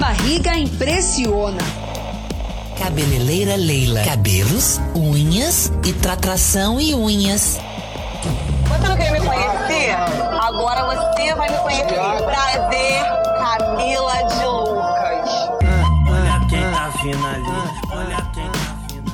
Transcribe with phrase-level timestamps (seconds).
[0.00, 1.60] barriga impressiona.
[2.78, 4.02] Cabeleireira Leila.
[4.02, 7.60] Cabelos, unhas e tratação e unhas.
[8.66, 9.94] Você não quer me conhecer?
[10.40, 11.84] Agora você vai me conhecer.
[11.84, 13.04] Prazer,
[13.38, 15.28] Camila de Lucas.
[16.08, 17.44] Olha quem tá vindo ali.
[17.92, 19.12] Olha quem tá vindo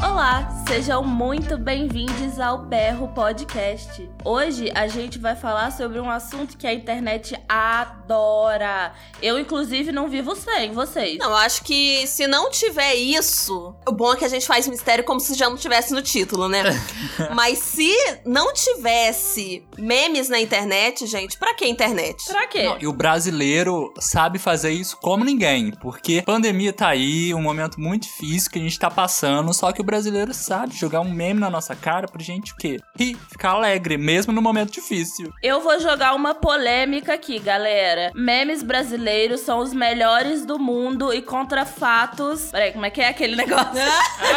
[0.00, 0.10] ali.
[0.10, 4.08] Olá, sejam muito bem-vindos ao Berro Podcast.
[4.30, 8.92] Hoje a gente vai falar sobre um assunto que a internet adora.
[9.22, 11.16] Eu, inclusive, não vivo sem vocês.
[11.16, 14.68] Não, eu acho que se não tiver isso, o bom é que a gente faz
[14.68, 16.62] mistério como se já não tivesse no título, né?
[17.34, 17.90] Mas se
[18.26, 22.26] não tivesse memes na internet, gente, pra que internet?
[22.26, 22.64] Pra quê?
[22.64, 27.40] Não, e o brasileiro sabe fazer isso como ninguém, porque a pandemia tá aí, um
[27.40, 31.10] momento muito difícil que a gente tá passando, só que o brasileiro sabe jogar um
[31.10, 32.78] meme na nossa cara pra gente o quê?
[32.94, 35.32] Rir, ficar alegre, mesmo no momento difícil.
[35.42, 38.12] Eu vou jogar uma polêmica aqui, galera.
[38.14, 42.50] Memes brasileiros são os melhores do mundo e contra fatos.
[42.50, 43.68] Peraí, como é que é aquele negócio?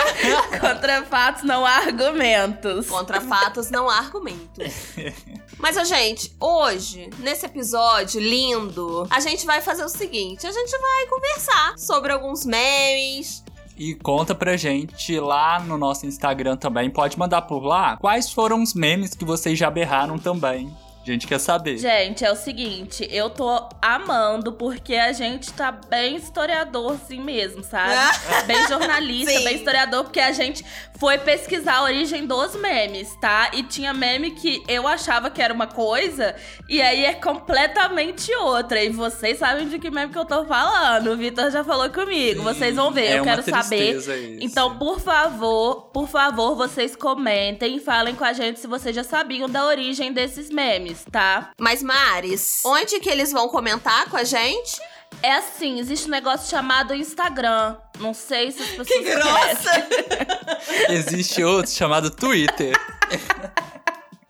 [0.59, 2.87] contra fatos não há argumentos.
[2.87, 4.61] Contra fatos não há argumento.
[5.57, 10.71] Mas, ó, gente, hoje, nesse episódio lindo, a gente vai fazer o seguinte: a gente
[10.71, 13.43] vai conversar sobre alguns memes.
[13.83, 18.61] E conta pra gente lá no nosso Instagram também, pode mandar por lá quais foram
[18.61, 20.71] os memes que vocês já berraram também.
[21.01, 21.77] A gente quer saber.
[21.77, 27.63] Gente, é o seguinte, eu tô amando porque a gente tá bem historiador assim mesmo,
[27.63, 27.95] sabe?
[28.45, 29.43] bem jornalista, Sim.
[29.43, 30.63] bem historiador, porque a gente
[30.99, 33.49] foi pesquisar a origem dos memes, tá?
[33.53, 36.35] E tinha meme que eu achava que era uma coisa
[36.69, 38.83] e aí é completamente outra.
[38.83, 41.07] E vocês sabem de que meme que eu tô falando.
[41.11, 42.43] O Vitor já falou comigo.
[42.43, 43.95] vocês vão ver, é eu uma quero saber.
[43.97, 44.11] isso.
[44.39, 49.03] Então, por favor, por favor, vocês comentem e falem com a gente se vocês já
[49.03, 51.51] sabiam da origem desses memes, tá?
[51.59, 54.79] Mas, Maris, onde que eles vão comentar com a gente?
[55.21, 57.75] É assim, existe um negócio chamado Instagram.
[57.99, 59.87] Não sei se as pessoas Que grossa!
[60.89, 62.73] Existe outro chamado Twitter.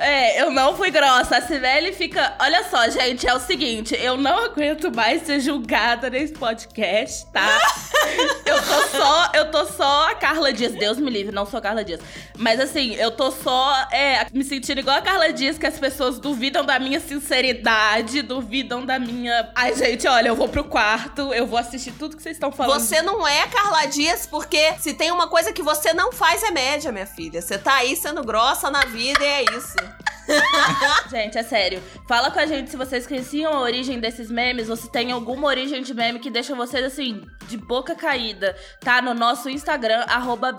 [0.02, 1.38] É, eu não fui grossa.
[1.38, 2.36] A Cibele fica.
[2.40, 7.60] Olha só, gente, é o seguinte: eu não aguento mais ser julgada nesse podcast, tá?
[8.46, 9.32] eu tô só.
[9.34, 10.74] Eu tô só a Carla Dias.
[10.74, 12.02] Deus me livre, não sou a Carla Dias.
[12.36, 16.18] Mas assim, eu tô só é, me sentindo igual a Carla Dias, que as pessoas
[16.18, 19.52] duvidam da minha sinceridade, duvidam da minha.
[19.56, 22.80] Ai, gente, olha, eu vou pro quarto, eu vou assistir tudo que vocês estão falando.
[22.80, 26.42] Você não é a Carla Dias, porque se tem uma coisa que você não faz
[26.42, 27.40] é média, minha filha.
[27.40, 29.91] Você tá aí sendo grossa na vida e é isso.
[31.10, 31.82] Gente, é sério.
[32.08, 35.48] Fala com a gente se vocês conheciam a origem desses memes ou se tem alguma
[35.48, 38.56] origem de meme que deixa vocês assim, de boca caída.
[38.80, 40.06] Tá no nosso Instagram,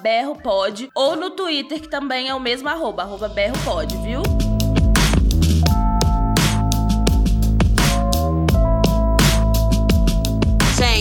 [0.02, 4.51] berropod, ou no Twitter, que também é o mesmo arroba, arroba berropod, viu?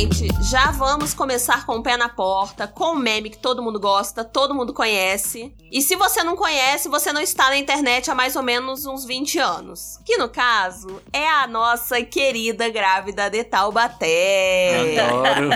[0.01, 3.79] Gente, já vamos começar com o pé na porta, com um meme que todo mundo
[3.79, 5.53] gosta, todo mundo conhece.
[5.71, 9.05] E se você não conhece, você não está na internet há mais ou menos uns
[9.05, 9.99] 20 anos.
[10.03, 14.97] Que no caso é a nossa querida grávida de Taubaté.
[14.99, 15.49] Adoro.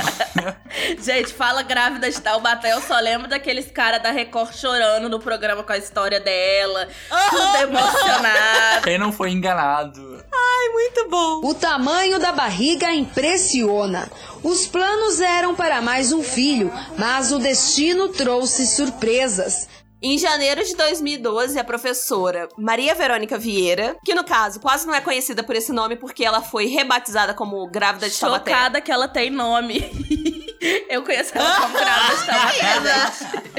[1.02, 5.64] Gente, fala grávida de Taubaté, eu só lembro daqueles caras da Record chorando no programa
[5.64, 6.88] com a história dela,
[7.32, 8.84] tudo emocionado.
[8.84, 10.24] Quem não foi enganado?
[10.74, 11.42] Muito bom.
[11.44, 14.10] O tamanho da barriga impressiona.
[14.44, 19.68] Os planos eram para mais um filho, mas o destino trouxe surpresas.
[20.02, 25.02] Em janeiro de 2012, a professora Maria Verônica Vieira, que no caso quase não é
[25.02, 28.52] conhecida por esse nome porque ela foi rebatizada como grávida de Taubaté.
[28.52, 29.80] Chocada que ela tem nome.
[30.90, 33.56] eu conheço ela como grávida de Taubaté.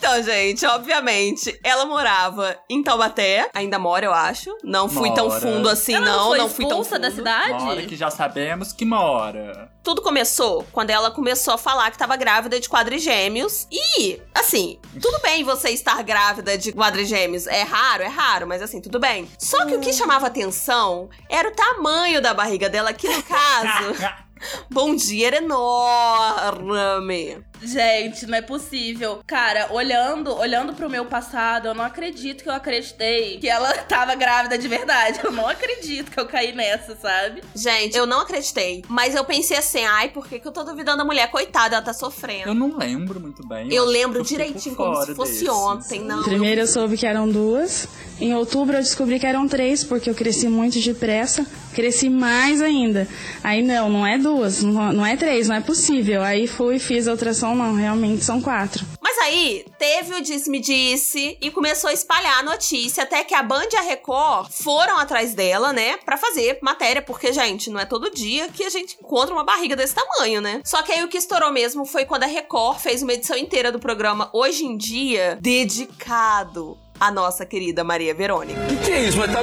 [0.00, 4.50] Então, gente, obviamente, ela morava em Taubaté, ainda mora, eu acho.
[4.64, 5.40] Não fui tão Mora.
[5.40, 7.00] fundo assim, Ela não, foi não fui tão fundo.
[7.00, 7.62] da cidade?
[7.62, 9.70] Mora que já sabemos que mora.
[9.82, 13.68] Tudo começou quando ela começou a falar que tava grávida de quadrigêmeos.
[13.70, 17.46] E, assim, tudo bem você estar grávida de quadrigêmeos.
[17.46, 19.28] É raro, é raro, mas assim, tudo bem.
[19.38, 23.94] Só que o que chamava atenção era o tamanho da barriga dela, que no caso.
[24.70, 27.44] Bom dia, era enorme.
[27.62, 29.20] Gente, não é possível.
[29.26, 34.14] Cara, olhando, olhando pro meu passado, eu não acredito que eu acreditei que ela tava
[34.14, 35.20] grávida de verdade.
[35.22, 37.42] Eu não acredito que eu caí nessa, sabe?
[37.54, 38.82] Gente, eu não acreditei.
[38.88, 41.30] Mas eu pensei assim, ai, por que, que eu tô duvidando da mulher?
[41.30, 42.48] Coitada, ela tá sofrendo.
[42.48, 43.72] Eu não lembro muito bem.
[43.72, 45.48] Eu lembro eu por direitinho, como se fosse desses.
[45.48, 46.22] ontem, não.
[46.22, 47.88] Primeiro eu soube que eram duas.
[48.20, 51.46] Em outubro eu descobri que eram três, porque eu cresci muito depressa.
[51.74, 53.08] Cresci mais ainda.
[53.42, 56.22] Aí não, não é duas, não, não é três, não é possível.
[56.22, 58.84] Aí fui, fiz a ultrassom, não, realmente são quatro.
[59.00, 63.68] Mas aí teve o disse-me-disse e começou a espalhar a notícia, até que a Band
[63.72, 68.10] e a Record foram atrás dela, né, pra fazer matéria, porque, gente, não é todo
[68.10, 70.60] dia que a gente encontra uma barriga desse tamanho, né?
[70.64, 73.72] Só que aí o que estourou mesmo foi quando a Record fez uma edição inteira
[73.72, 78.60] do programa Hoje em Dia, dedicado à nossa querida Maria Verônica.
[78.66, 79.16] Que que é isso?
[79.16, 79.40] Mas tá,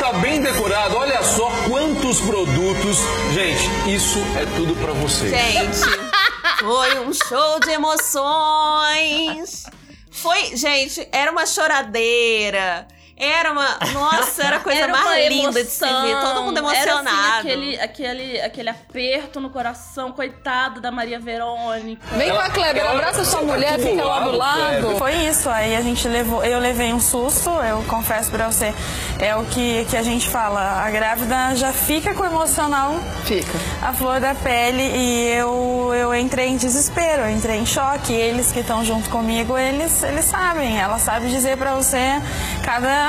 [0.00, 0.96] tá bem decorado.
[0.96, 2.98] Olha só quantos produtos.
[3.32, 5.30] Gente, isso é tudo pra vocês.
[5.30, 6.15] Gente,
[6.58, 9.64] foi um show de emoções.
[10.10, 12.86] Foi, gente, era uma choradeira.
[13.18, 13.78] Era uma.
[13.94, 15.90] Nossa, era a coisa Era mais linda de se ver.
[15.90, 16.20] emoção.
[16.34, 17.38] Todo mundo Era, assim, emocionado.
[17.38, 22.04] aquele, aquele, aquele aperto no coração, coitado da Maria Verônica.
[22.14, 24.58] Vem cá, Kleber, ela- abraça sua mulher, fica lá do lado.
[24.82, 24.96] Kleber.
[24.98, 28.74] Foi isso, aí a gente levou, eu levei um susto, eu confesso pra você.
[29.18, 33.58] É o que, que a gente fala, a grávida já fica com o emocional Fica.
[33.82, 38.12] a flor da pele e eu, eu entrei em desespero, eu entrei em choque.
[38.12, 42.20] Eles que estão junto comigo, eles, eles sabem, ela sabe dizer pra você
[42.62, 43.05] cada,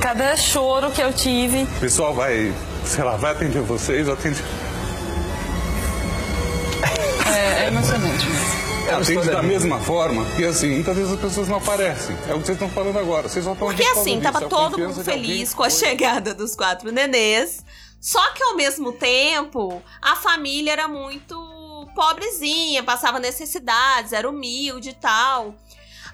[0.00, 1.64] cada choro que eu tive.
[1.64, 2.52] O pessoal vai,
[2.84, 4.42] sei lá, vai atender vocês, atende.
[7.26, 8.70] É, é emocionante mesmo.
[8.90, 12.16] Atende da mesma forma, porque assim, muitas vezes as pessoas não aparecem.
[12.28, 13.28] É o que vocês estão falando agora.
[13.28, 15.78] Vocês só estão Porque assim, causa tava disso, é todo mundo feliz com a foi.
[15.78, 17.64] chegada dos quatro nenês.
[18.00, 24.94] Só que ao mesmo tempo, a família era muito pobrezinha, passava necessidades, era humilde e
[24.94, 25.54] tal.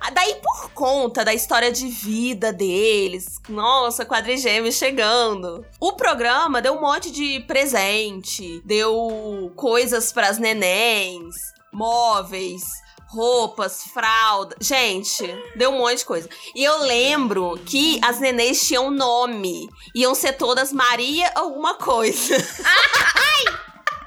[0.00, 5.64] Ah, Daí, por conta da história de vida deles, nossa, quadrigêmeos chegando.
[5.80, 11.34] O programa deu um monte de presente, deu coisas pras nenéns,
[11.72, 12.62] móveis,
[13.08, 14.56] roupas, fralda.
[14.60, 15.26] Gente,
[15.56, 16.28] deu um monte de coisa.
[16.54, 19.68] E eu lembro que as nenéns tinham nome.
[19.94, 22.36] Iam ser todas Maria alguma coisa.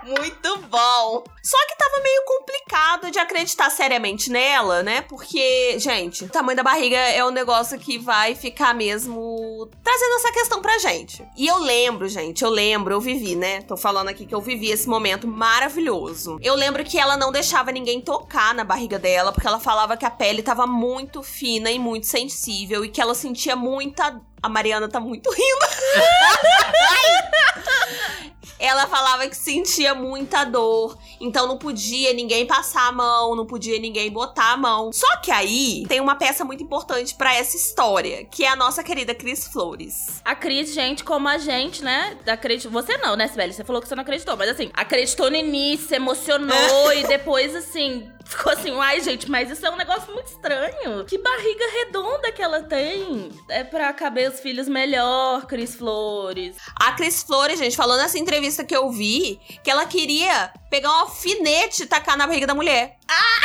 [0.09, 1.23] Muito bom.
[1.43, 5.01] Só que tava meio complicado de acreditar seriamente nela, né?
[5.01, 10.31] Porque, gente, o tamanho da barriga é um negócio que vai ficar mesmo trazendo essa
[10.31, 11.23] questão pra gente.
[11.37, 13.61] E eu lembro, gente, eu lembro, eu vivi, né?
[13.61, 16.39] Tô falando aqui que eu vivi esse momento maravilhoso.
[16.41, 20.05] Eu lembro que ela não deixava ninguém tocar na barriga dela, porque ela falava que
[20.05, 24.19] a pele tava muito fina e muito sensível e que ela sentia muita.
[24.41, 25.59] A Mariana tá muito rindo.
[28.59, 33.79] Ela falava que sentia muita dor, então não podia ninguém passar a mão, não podia
[33.79, 34.91] ninguém botar a mão.
[34.91, 38.83] Só que aí tem uma peça muito importante pra essa história, que é a nossa
[38.83, 40.21] querida Cris Flores.
[40.25, 42.17] A Cris, gente, como a gente, né?
[42.27, 42.71] Acreditou.
[42.71, 43.53] Você não, né, Sibeli?
[43.53, 47.55] Você falou que você não acreditou, mas assim, acreditou no início, se emocionou e depois,
[47.55, 51.03] assim, ficou assim, ai, gente, mas isso é um negócio muito estranho.
[51.05, 53.31] Que barriga redonda que ela tem.
[53.49, 56.55] É pra caber os filhos melhor, Cris Flores.
[56.75, 60.99] A Cris Flores, gente, falou nessa entrevista que eu vi que ela queria pegar um
[61.01, 62.97] alfinete e tacar na barriga da mulher.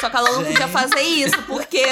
[0.04, 1.82] Só que ela não podia fazer isso, porque.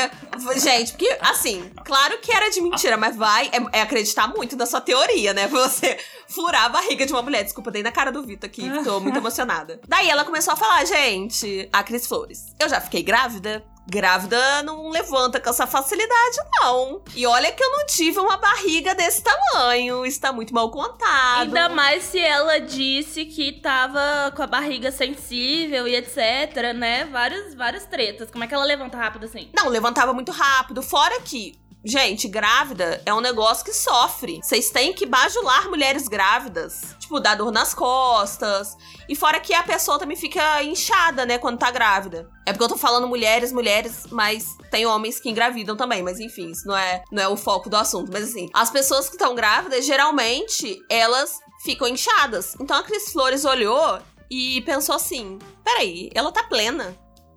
[0.57, 3.47] Gente, porque, assim, claro que era de mentira, mas vai.
[3.47, 5.49] É, é acreditar muito na sua teoria, né?
[5.49, 5.99] Você
[6.29, 7.43] furar a barriga de uma mulher.
[7.43, 9.81] Desculpa, dei na cara do Vitor aqui, tô muito emocionada.
[9.89, 13.65] Daí ela começou a falar, gente, a Cris Flores, eu já fiquei grávida.
[13.87, 17.03] Grávida não levanta com essa facilidade, não.
[17.15, 20.07] E olha que eu não tive uma barriga desse tamanho.
[20.07, 21.43] Está muito mal contado.
[21.43, 27.05] Ainda mais se ela disse que tava com a barriga sensível e etc, né?
[27.07, 28.31] Várias, várias tretas.
[28.31, 29.51] Como é que ela levanta rápido assim?
[29.55, 30.81] Não, levantava muito rápido.
[30.83, 34.41] Fora que, gente, grávida é um negócio que sofre.
[34.43, 36.97] Vocês têm que bajular mulheres grávidas.
[36.99, 38.77] Tipo, dar dor nas costas.
[39.09, 42.31] E fora que a pessoa também fica inchada, né, quando tá grávida.
[42.47, 46.03] É porque eu tô falando mulheres, mulheres, mas tem homens que engravidam também.
[46.03, 48.11] Mas enfim, isso não é, não é o foco do assunto.
[48.13, 52.55] Mas assim, as pessoas que estão grávidas, geralmente, elas ficam inchadas.
[52.61, 56.97] Então a Cris Flores olhou e pensou assim: peraí, ela tá plena.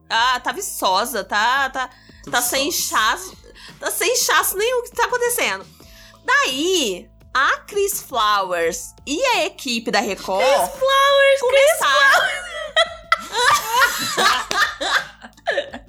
[0.10, 1.90] Ah, tá viçosa, tá, tá,
[2.30, 3.36] tá sem inchaço.
[3.80, 4.80] Tá sem inchaço nenhum.
[4.80, 5.66] O que tá acontecendo?
[6.24, 12.46] Daí, a Chris Flowers e a equipe da Record Flowers, começaram.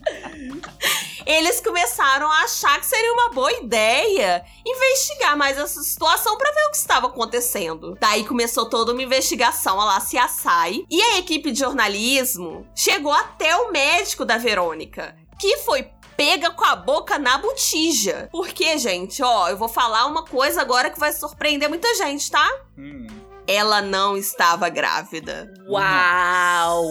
[1.26, 6.66] Eles começaram a achar que seria uma boa ideia investigar mais essa situação pra ver
[6.66, 7.96] o que estava acontecendo.
[8.00, 10.84] Daí começou toda uma investigação, a lá se assai.
[10.88, 15.82] E a equipe de jornalismo chegou até o médico da Verônica, que foi
[16.16, 18.28] pega com a boca na botija.
[18.32, 22.48] Porque, gente, ó, eu vou falar uma coisa agora que vai surpreender muita gente, tá?
[22.78, 23.06] Hum.
[23.48, 25.54] Ela não estava grávida.
[25.68, 26.84] Uau!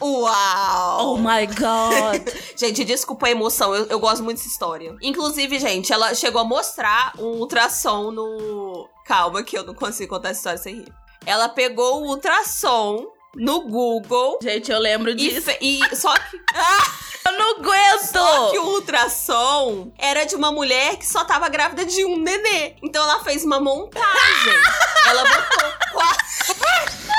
[0.00, 1.14] Uau!
[1.14, 2.28] Oh my god!
[2.56, 4.94] Gente, desculpa a emoção, eu, eu gosto muito dessa história.
[5.02, 8.88] Inclusive, gente, ela chegou a mostrar um ultrassom no.
[9.04, 10.92] Calma, que eu não consigo contar essa história sem rir.
[11.26, 15.42] Ela pegou o ultrassom no Google gente, eu lembro e, disso.
[15.42, 16.40] fe- e só que.
[17.26, 18.12] Eu não aguento!
[18.12, 22.74] Só que o ultrassom era de uma mulher que só tava grávida de um nenê.
[22.82, 24.54] Então ela fez uma montagem.
[25.08, 26.56] ela botou quatro.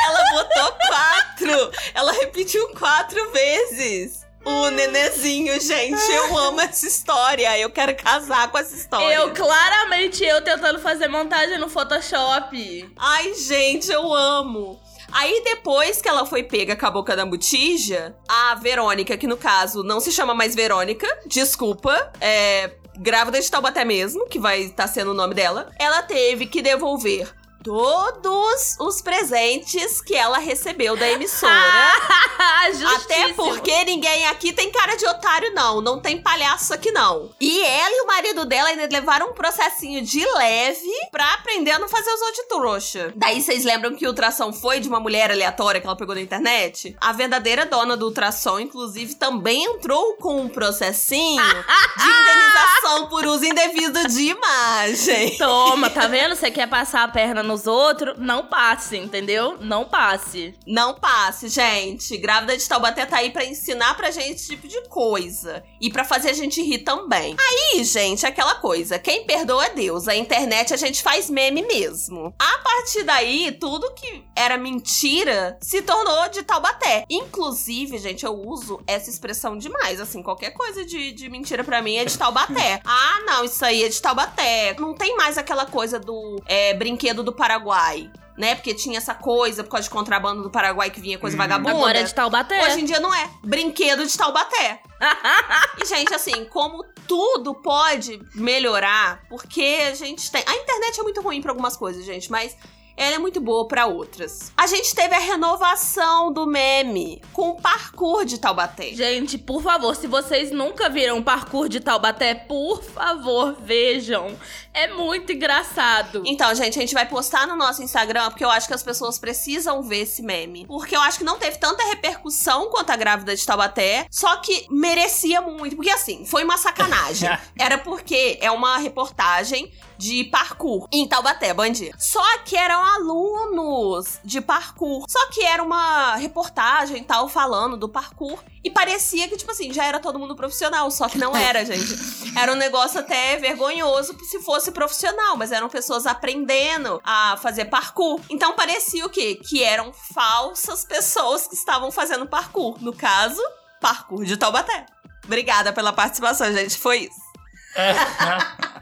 [0.05, 1.71] ela botou quatro.
[1.93, 4.25] Ela repetiu quatro vezes.
[4.45, 7.59] O nenezinho, gente, eu amo essa história.
[7.59, 9.13] Eu quero casar com essa história.
[9.13, 12.89] Eu, claramente, eu tentando fazer montagem no Photoshop.
[12.97, 14.79] Ai, gente, eu amo.
[15.19, 19.35] Aí depois que ela foi pega com a boca da botija, a Verônica, que no
[19.35, 24.87] caso não se chama mais Verônica, desculpa, é grávida de Taubaté mesmo, que vai estar
[24.87, 27.33] sendo o nome dela, ela teve que devolver
[27.67, 31.51] todos os presentes que ela recebeu da emissora.
[32.95, 35.81] Até porque ninguém aqui tem cara de otário, não.
[35.81, 37.29] Não tem palhaço aqui, não.
[37.41, 41.79] E ela e o marido dela ainda levaram um processinho de leve pra aprender a
[41.79, 43.13] não fazer os outros de trouxa.
[43.15, 46.21] Daí vocês lembram que o ultrassom foi de uma mulher aleatória que ela pegou na
[46.21, 46.95] internet?
[47.01, 51.43] A verdadeira dona do ultrassom, inclusive, também entrou com um processinho
[51.97, 55.37] de indenização por uso indevido de imagem.
[55.37, 56.33] Toma, tá vendo?
[56.33, 58.15] Você quer passar a perna nos outros?
[58.19, 59.57] Não passe, entendeu?
[59.59, 60.53] Não passe.
[60.65, 62.15] Não passe, gente.
[62.17, 65.63] Grávida de Taubaté tá aí pra ensinar pra gente esse tipo de coisa.
[65.81, 67.35] E pra fazer a gente rir também.
[67.39, 68.99] Aí, gente, aquela coisa.
[68.99, 70.07] Quem perdoa é Deus.
[70.07, 72.33] A internet a gente faz meme mesmo.
[72.37, 77.05] A partir daí, tudo que era mentira se tornou de Taubaté.
[77.09, 79.99] Inclusive, gente, eu uso essa expressão demais.
[79.99, 82.81] Assim, qualquer coisa de, de mentira pra mim é de Taubaté.
[82.85, 84.75] ah, não, isso aí é de Taubaté.
[84.79, 88.11] Não tem mais aquela coisa do é, brinquedo do Paraguai.
[88.37, 88.53] Né?
[88.53, 91.71] Porque tinha essa coisa por causa de contrabando do Paraguai que vinha coisa vagabunda.
[91.71, 92.63] Agora é de Taubaté.
[92.65, 93.31] Hoje em dia não é.
[93.43, 94.79] Brinquedo de Taubaté.
[95.81, 100.43] e, gente, assim, como tudo pode melhorar, porque a gente tem.
[100.45, 102.55] A internet é muito ruim pra algumas coisas, gente, mas
[102.97, 104.51] ela é muito boa pra outras.
[104.57, 108.89] A gente teve a renovação do meme com o parkour de Taubaté.
[108.93, 114.35] Gente, por favor, se vocês nunca viram o parkour de Taubaté, por favor, vejam.
[114.77, 116.21] É muito engraçado.
[116.23, 119.17] Então, gente, a gente vai postar no nosso Instagram, porque eu acho que as pessoas
[119.17, 120.67] precisam ver esse meme.
[120.67, 124.67] Porque eu acho que não teve tanta repercussão quanto a grávida de Taubaté, só que
[124.69, 125.75] merecia muito.
[125.75, 127.27] Porque, assim, foi uma sacanagem.
[127.59, 131.91] Era porque é uma reportagem de parkour em Taubaté, Bandi.
[131.97, 135.05] Só que eram alunos de parkour.
[135.09, 139.85] Só que era uma reportagem tal falando do parkour e parecia que tipo assim, já
[139.85, 141.95] era todo mundo profissional, só que não era, gente.
[142.37, 148.19] Era um negócio até vergonhoso se fosse profissional, mas eram pessoas aprendendo a fazer parkour.
[148.29, 149.35] Então parecia o quê?
[149.35, 152.81] Que eram falsas pessoas que estavam fazendo parkour.
[152.81, 153.41] No caso,
[153.79, 154.85] parkour de Taubaté.
[155.25, 156.77] Obrigada pela participação, gente.
[156.77, 157.27] Foi isso.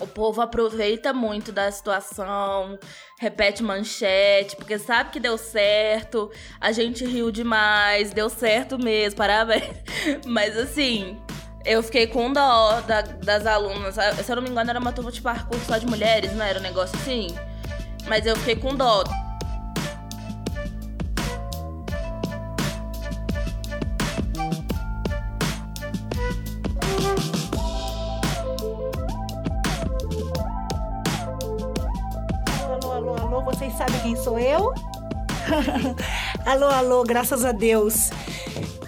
[0.00, 2.78] O povo aproveita muito da situação,
[3.18, 9.76] repete manchete, porque sabe que deu certo, a gente riu demais, deu certo mesmo, parabéns.
[10.24, 11.20] Mas assim,
[11.64, 13.94] eu fiquei com dó da- das alunas.
[14.24, 16.58] Se eu não me engano, era uma turma de parkour só de mulheres, não era
[16.58, 17.28] um negócio assim?
[18.08, 19.04] Mas eu fiquei com dó.
[32.68, 34.72] Alô, alô, alô, vocês sabem quem sou eu?
[36.46, 38.10] alô, alô, graças a Deus.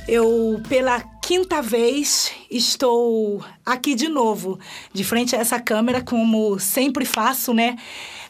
[0.09, 4.59] Eu, pela quinta vez, estou aqui de novo,
[4.93, 7.79] de frente a essa câmera, como sempre faço, né?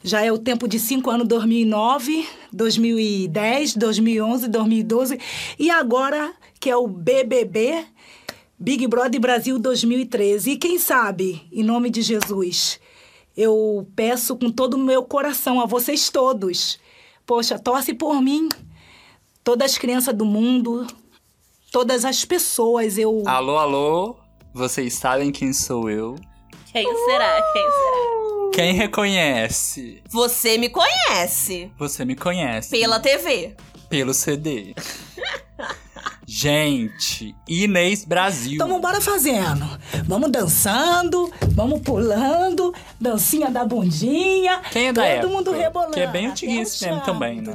[0.04, 5.18] Já é o tempo de cinco anos, 2009, 2010, 2011, 2012
[5.58, 7.84] e agora que é o BBB,
[8.58, 10.50] Big Brother Brasil 2013.
[10.50, 12.78] E quem sabe, em nome de Jesus,
[13.34, 16.78] eu peço com todo o meu coração a vocês todos.
[17.24, 18.48] Poxa, torce por mim.
[19.42, 20.86] Todas as crianças do mundo,
[21.72, 23.22] todas as pessoas, eu.
[23.26, 24.16] Alô, alô,
[24.52, 26.16] vocês sabem quem sou eu?
[26.70, 27.42] Quem será?
[27.52, 28.50] Quem será?
[28.54, 30.02] Quem reconhece?
[30.10, 32.70] Você me conhece Você me conhece.
[32.70, 33.56] pela TV.
[33.88, 34.74] Pelo CD.
[36.34, 38.54] Gente, Inês Brasil.
[38.54, 39.68] Então vamos bora fazendo.
[40.06, 44.62] Vamos dançando, vamos pulando, dancinha da bundinha.
[44.70, 45.28] Quem é da todo época?
[45.28, 45.92] mundo rebolando.
[45.92, 47.04] Que é bem até antiguinho o esse meme chão.
[47.04, 47.54] também, né?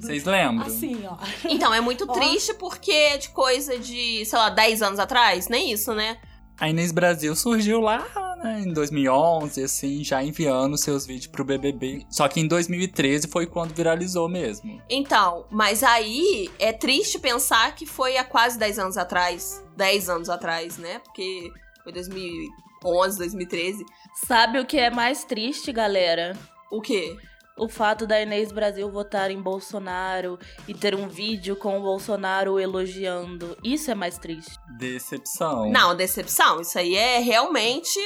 [0.00, 0.64] Vocês lembram?
[0.64, 1.16] Assim, ó.
[1.44, 5.48] Então, é muito triste porque é de coisa de, sei lá, 10 anos atrás?
[5.48, 6.16] Nem isso, né?
[6.56, 8.06] A Inês Brasil surgiu lá
[8.50, 12.06] em 2011, assim, já enviando seus vídeos pro BBB.
[12.10, 14.82] Só que em 2013 foi quando viralizou mesmo.
[14.88, 19.62] Então, mas aí é triste pensar que foi há quase 10 anos atrás.
[19.76, 21.00] 10 anos atrás, né?
[21.00, 21.50] Porque
[21.82, 23.84] foi 2011, 2013.
[24.26, 26.36] Sabe o que é mais triste, galera?
[26.70, 27.16] O quê?
[27.56, 32.58] o fato da Inês Brasil votar em Bolsonaro e ter um vídeo com o Bolsonaro
[32.58, 33.56] elogiando.
[33.62, 34.58] Isso é mais triste.
[34.76, 35.70] Decepção.
[35.70, 36.60] Não, decepção.
[36.60, 37.98] Isso aí é realmente.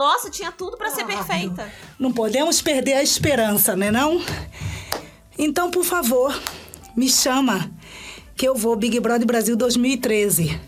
[0.00, 1.70] Nossa, tinha tudo pra ser Ah, perfeita.
[1.98, 4.18] Não podemos perder a esperança, né não?
[5.38, 6.34] Então, por favor,
[6.96, 7.70] me chama,
[8.34, 10.58] que eu vou Big Brother Brasil 2013.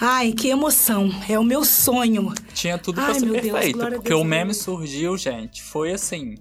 [0.00, 1.08] Ai, que emoção.
[1.28, 2.34] É o meu sonho.
[2.54, 3.82] Tinha tudo Ai, pra ser meu Deus, perfeito.
[3.82, 6.34] a porque Deus, o meme surgiu, gente, foi assim.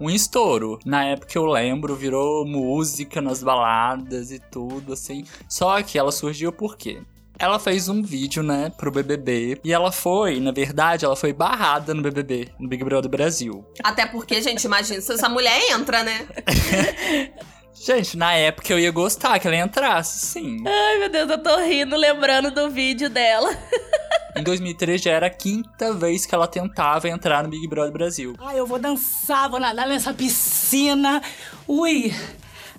[0.00, 0.76] Um estouro.
[0.84, 5.24] Na época eu lembro, virou música nas baladas e tudo, assim.
[5.48, 7.00] Só que ela surgiu por quê?
[7.40, 9.58] Ela fez um vídeo, né, pro BBB.
[9.64, 13.64] E ela foi, na verdade, ela foi barrada no BBB, no Big Brother Brasil.
[13.82, 16.26] Até porque, gente, imagina se essa mulher entra, né?
[17.72, 20.62] Gente, na época eu ia gostar que ela entrasse, sim.
[20.66, 23.56] Ai, meu Deus, eu tô rindo lembrando do vídeo dela.
[24.36, 28.34] Em 2003 já era a quinta vez que ela tentava entrar no Big Brother Brasil.
[28.38, 31.22] Ai, eu vou dançar, vou nadar nessa piscina.
[31.66, 32.14] Ui!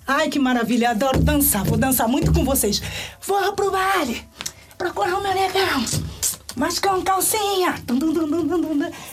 [0.06, 1.64] Ai, que maravilha, adoro dançar.
[1.64, 2.82] Vou dançar muito com vocês.
[3.20, 4.22] Vou pro baile,
[4.82, 5.84] procurar o meu negão.
[6.56, 7.74] Mas com calcinha.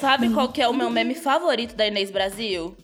[0.02, 2.76] Sabe qual que é o meu meme favorito da Inês Brasil?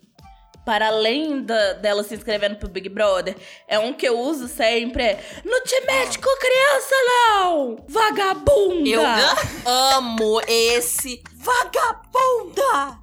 [0.64, 3.36] Para além da- dela se inscrevendo pro Big Brother,
[3.68, 5.04] é um que eu uso sempre.
[5.04, 7.86] é, Não te mete com criança, não!
[7.88, 8.84] Vagabunda!
[8.86, 13.00] Eu amo esse vagabunda!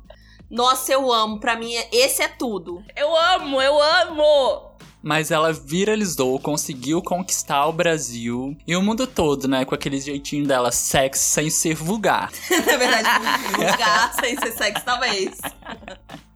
[0.50, 1.38] Nossa, eu amo.
[1.40, 2.82] Pra mim, esse é tudo.
[2.96, 4.71] Eu amo, eu amo!
[5.02, 9.64] Mas ela viralizou, conseguiu conquistar o Brasil e o mundo todo, né?
[9.64, 12.30] Com aquele jeitinho dela, sexy sem ser vulgar.
[12.50, 13.08] Na verdade,
[13.56, 15.40] vulgar sem ser sexo, talvez.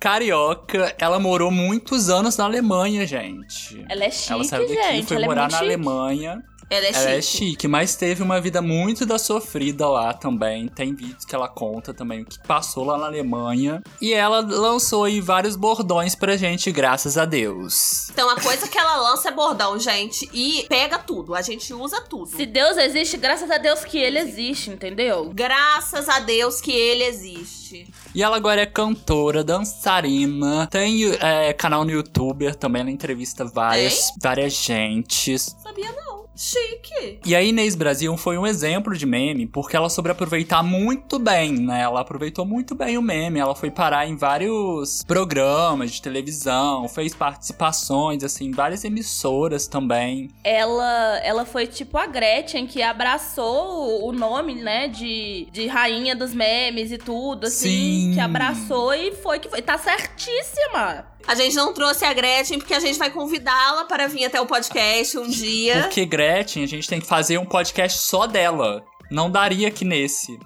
[0.00, 3.84] Carioca, ela morou muitos anos na Alemanha, gente.
[3.88, 5.06] Ela é chique, Ela saiu daqui, gente.
[5.06, 5.72] foi ela é morar muito na chique.
[5.72, 6.42] Alemanha.
[6.68, 7.50] Ela é ela é chique.
[7.50, 10.68] chique, mas teve uma vida muito da sofrida lá também.
[10.68, 13.82] Tem vídeos que ela conta também o que passou lá na Alemanha.
[14.00, 18.08] E ela lançou aí vários bordões pra gente, graças a Deus.
[18.10, 20.28] Então, a coisa que ela lança é bordão, gente.
[20.32, 21.34] E pega tudo.
[21.34, 22.26] A gente usa tudo.
[22.26, 25.30] Se Deus existe, graças a Deus que ele existe, entendeu?
[25.32, 27.88] Graças a Deus que ele existe.
[28.14, 34.12] E ela agora é cantora, dançarina, tem é, canal no YouTube também, ela entrevista várias,
[34.20, 35.54] várias gentes.
[35.62, 36.15] Sabia não.
[36.36, 37.18] Chique.
[37.24, 41.52] E a Inês Brasil foi um exemplo de meme, porque ela soube aproveitar muito bem,
[41.52, 41.82] né?
[41.82, 47.14] Ela aproveitou muito bem o meme, ela foi parar em vários programas de televisão, fez
[47.14, 50.28] participações, assim, em várias emissoras também.
[50.44, 56.34] Ela, ela foi tipo a Gretchen, que abraçou o nome, né, de, de rainha dos
[56.34, 57.68] memes e tudo, assim.
[57.68, 58.10] Sim.
[58.14, 59.62] Que abraçou e foi que foi.
[59.62, 61.06] Tá certíssima!
[61.26, 64.46] A gente não trouxe a Gretchen porque a gente vai convidá-la para vir até o
[64.46, 65.82] podcast um dia.
[65.82, 68.84] Porque Gretchen, a gente tem que fazer um podcast só dela.
[69.10, 70.38] Não daria aqui nesse.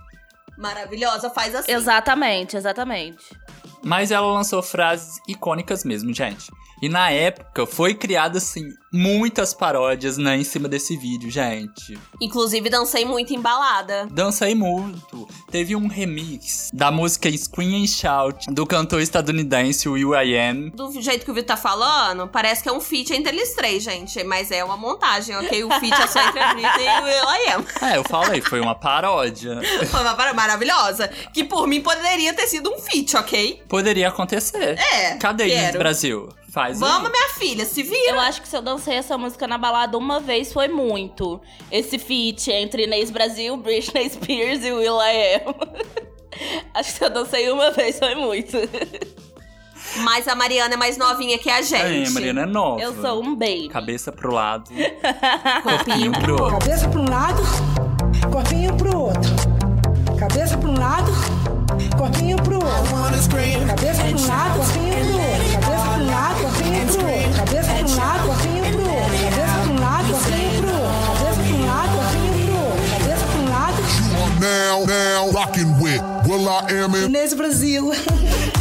[0.57, 1.73] Maravilhosa, faz assim.
[1.73, 3.19] Exatamente, exatamente.
[3.83, 6.51] Mas ela lançou frases icônicas mesmo, gente.
[6.83, 11.99] E na época foi criada, assim, muitas paródias, né, em cima desse vídeo, gente.
[12.21, 14.09] Inclusive, dancei muito embalada.
[14.11, 15.29] Dancei muito.
[15.51, 20.71] Teve um remix da música Scream and Shout, do cantor estadunidense Will I Am.
[20.71, 23.83] Do jeito que o Vitor tá falando, parece que é um feat entre eles três,
[23.83, 24.23] gente.
[24.25, 25.65] Mas é uma montagem, ok?
[25.65, 27.65] O feat é só entre a Britney e o Will.i.am.
[27.91, 29.61] É, eu falei, foi uma paródia.
[29.91, 31.09] Foi uma parada maravilhosa.
[31.33, 33.63] Que por mim poderia ter sido um feat, ok?
[33.69, 34.79] Poderia acontecer.
[34.79, 35.49] É, Cadê.
[35.49, 36.29] Inês Brasil?
[36.53, 37.13] Faz Vamos, aí.
[37.13, 38.11] minha filha, se vira.
[38.11, 41.41] Eu acho que se eu dancei essa música na balada uma vez foi muito.
[41.71, 45.55] Esse feat entre Inês Brasil, Britney Spears e Will.i.am.
[46.75, 48.57] acho que se eu dancei uma vez foi muito.
[49.99, 52.05] Mas a Mariana é mais novinha que a gente.
[52.05, 52.81] É, a Mariana é nova.
[52.81, 53.69] Eu sou um baby.
[53.69, 54.71] Cabeça pro lado,
[55.63, 56.59] corpinho pro outro.
[56.59, 57.43] Cabeça um lado,
[58.31, 59.31] corpinho pro outro.
[60.19, 61.13] Cabeça um lado,
[61.97, 63.67] corpinho pro outro.
[63.67, 64.90] Cabeça um lado, corpinho
[66.11, 67.33] um lado, corpinho pro outro.
[67.37, 69.19] Cabeça para um lado, corpinho pro outro.
[69.31, 71.11] Cabeça para um lado, corpinho pro outro.
[71.21, 72.91] Cabeça para um lado, corpinho pro outro.
[72.99, 73.81] Cabeça para um lado.
[74.41, 77.93] Now, now, rocking with Will I Am in Inês Brasil.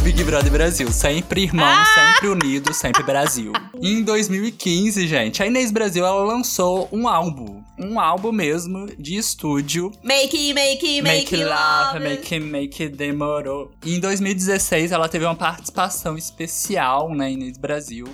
[0.02, 3.52] Big Brother Brasil, sempre irmão, sempre unido, sempre Brasil.
[3.82, 9.90] Em 2015, gente, a Inês Brasil ela lançou um álbum, um álbum mesmo de estúdio.
[10.02, 12.00] Make it, make it, make, it love, love.
[12.00, 13.72] make make it demorou.
[13.84, 18.06] E em 2016 ela teve uma participação especial na Inês Brasil.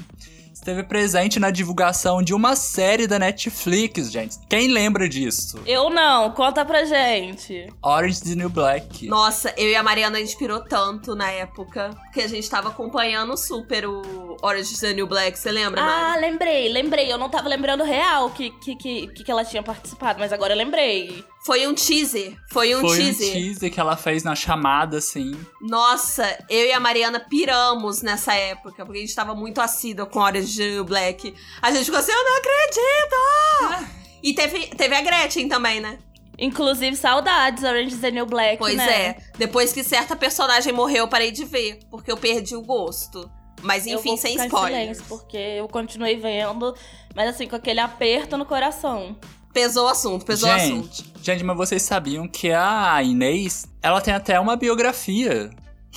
[0.67, 4.37] Esteve presente na divulgação de uma série da Netflix, gente.
[4.49, 5.61] Quem lembra disso?
[5.65, 7.73] Eu não, conta pra gente.
[7.81, 9.07] Orange is the New Black.
[9.07, 11.91] Nossa, eu e a Mariana a gente pirou tanto na época.
[12.07, 15.39] Porque a gente tava acompanhando super o Orange is the New Black.
[15.39, 16.03] Você lembra, Mari?
[16.03, 17.13] Ah, lembrei, lembrei.
[17.13, 20.59] Eu não tava lembrando real que, que, que, que ela tinha participado, mas agora eu
[20.59, 21.25] lembrei.
[21.47, 22.37] Foi um teaser.
[22.51, 23.29] Foi um Foi teaser.
[23.29, 25.33] um teaser que ela fez na chamada, assim.
[25.61, 30.19] Nossa, eu e a Mariana piramos nessa época, porque a gente tava muito assídua com
[30.19, 31.33] Orange is the New Black.
[31.63, 33.93] A gente ficou assim, eu não acredito!
[34.25, 36.01] E teve, teve a Gretchen também, né?
[36.37, 38.91] Inclusive, saudades Orange is the New Black, Pois né?
[39.11, 39.17] é.
[39.39, 43.31] Depois que certa personagem morreu, eu parei de ver, porque eu perdi o gosto.
[43.63, 46.75] Mas Eu enfim, vou sem silêncio, porque eu continuei vendo,
[47.15, 49.17] mas assim, com aquele aperto no coração.
[49.57, 50.95] Pesou o assunto, pesou o assunto.
[50.97, 55.49] Gente, gente, mas vocês sabiam que a Inês, ela tem até uma biografia,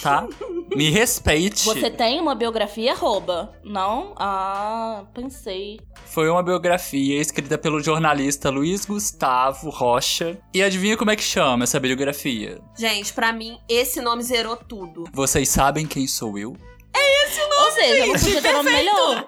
[0.02, 0.26] tá?
[0.74, 1.66] Me respeite.
[1.66, 3.52] Você tem uma biografia, arroba?
[3.62, 4.14] Não?
[4.16, 5.78] Ah, pensei.
[6.06, 10.38] Foi uma biografia escrita pelo jornalista Luiz Gustavo Rocha.
[10.54, 12.62] E adivinha como é que chama essa biografia?
[12.78, 15.04] Gente, pra mim, esse nome zerou tudo.
[15.12, 16.56] Vocês sabem quem sou eu?
[16.96, 18.86] É esse o nome, Ou seja, não gente, podia ter nome perfeito.
[18.96, 19.28] melhor.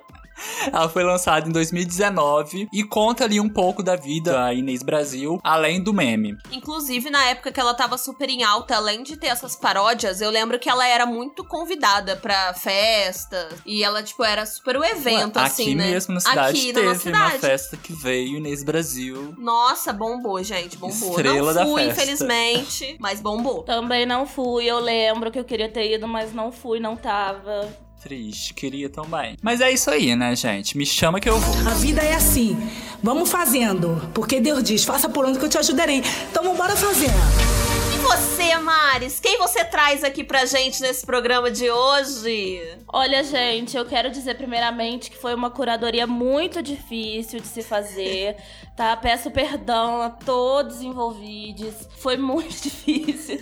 [0.71, 5.39] Ela foi lançada em 2019 e conta ali um pouco da vida da Inês Brasil,
[5.43, 6.37] além do meme.
[6.51, 10.29] Inclusive, na época que ela tava super em alta, além de ter essas paródias, eu
[10.29, 13.49] lembro que ela era muito convidada pra festa.
[13.65, 15.89] E ela, tipo, era super o evento, Aqui assim, né?
[15.91, 17.39] mesmo na cidade Aqui teve na nossa uma cidade.
[17.39, 19.33] festa que veio Inês Brasil.
[19.37, 21.09] Nossa, bombou, gente, bombou.
[21.11, 22.01] Estrela da não fui, festa.
[22.03, 23.63] infelizmente, mas bombou.
[23.63, 27.67] Também não fui, eu lembro que eu queria ter ido, mas não fui, não tava.
[28.01, 29.37] Triste, queria também.
[29.43, 30.75] Mas é isso aí, né, gente?
[30.75, 31.71] Me chama que eu vou.
[31.71, 32.57] A vida é assim.
[33.03, 34.09] Vamos fazendo.
[34.11, 36.01] Porque Deus diz, faça por onde que eu te ajudarei.
[36.31, 37.60] Então bora fazendo.
[38.01, 39.19] E você, Maris?
[39.19, 42.79] Quem você traz aqui pra gente nesse programa de hoje?
[42.87, 48.37] Olha, gente, eu quero dizer primeiramente que foi uma curadoria muito difícil de se fazer,
[48.75, 48.97] tá?
[48.97, 51.87] Peço perdão a todos envolvidos.
[51.99, 53.37] Foi muito difícil.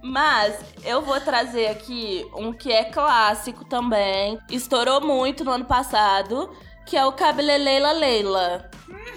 [0.00, 4.38] Mas eu vou trazer aqui um que é clássico também.
[4.48, 6.54] Estourou muito no ano passado,
[6.86, 8.70] que é o Cabeleleila Leila.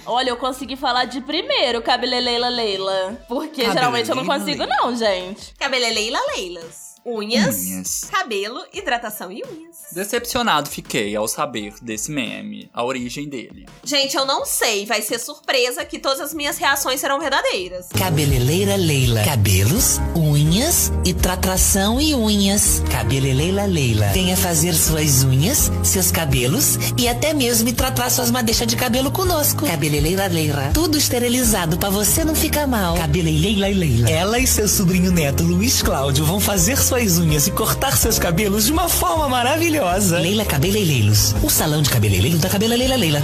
[0.06, 3.18] Olha, eu consegui falar de primeiro Cabeleleila Leila.
[3.28, 5.54] Porque geralmente eu não consigo, não, gente.
[5.56, 6.85] Cabeleleila Leilas.
[7.06, 8.02] Unhas, Unhas.
[8.10, 9.76] cabelo, hidratação e unhas.
[9.92, 13.68] Decepcionado fiquei ao saber desse meme, a origem dele.
[13.84, 17.90] Gente, eu não sei, vai ser surpresa que todas as minhas reações serão verdadeiras.
[17.90, 19.24] Cabeleleira Leila.
[19.24, 22.82] Cabelos, unhas e tratração e unhas.
[22.92, 24.08] Cabeleleira Leila.
[24.08, 29.64] Venha fazer suas unhas, seus cabelos e até mesmo tratar suas madeixas de cabelo conosco.
[29.68, 30.72] Cabeleleira Leila.
[30.74, 32.98] Tudo esterilizado pra você não ficar mal.
[32.98, 34.10] Cabeleleira Leila.
[34.10, 38.66] Ela e seu sobrinho neto Luiz Cláudio vão fazer suas unhas e cortar seus cabelos
[38.66, 40.18] de uma forma maravilhosa.
[40.18, 41.34] Leila Cabeleireiros.
[41.44, 43.24] O salão de cabeleireiro da Cabeleleira Leila.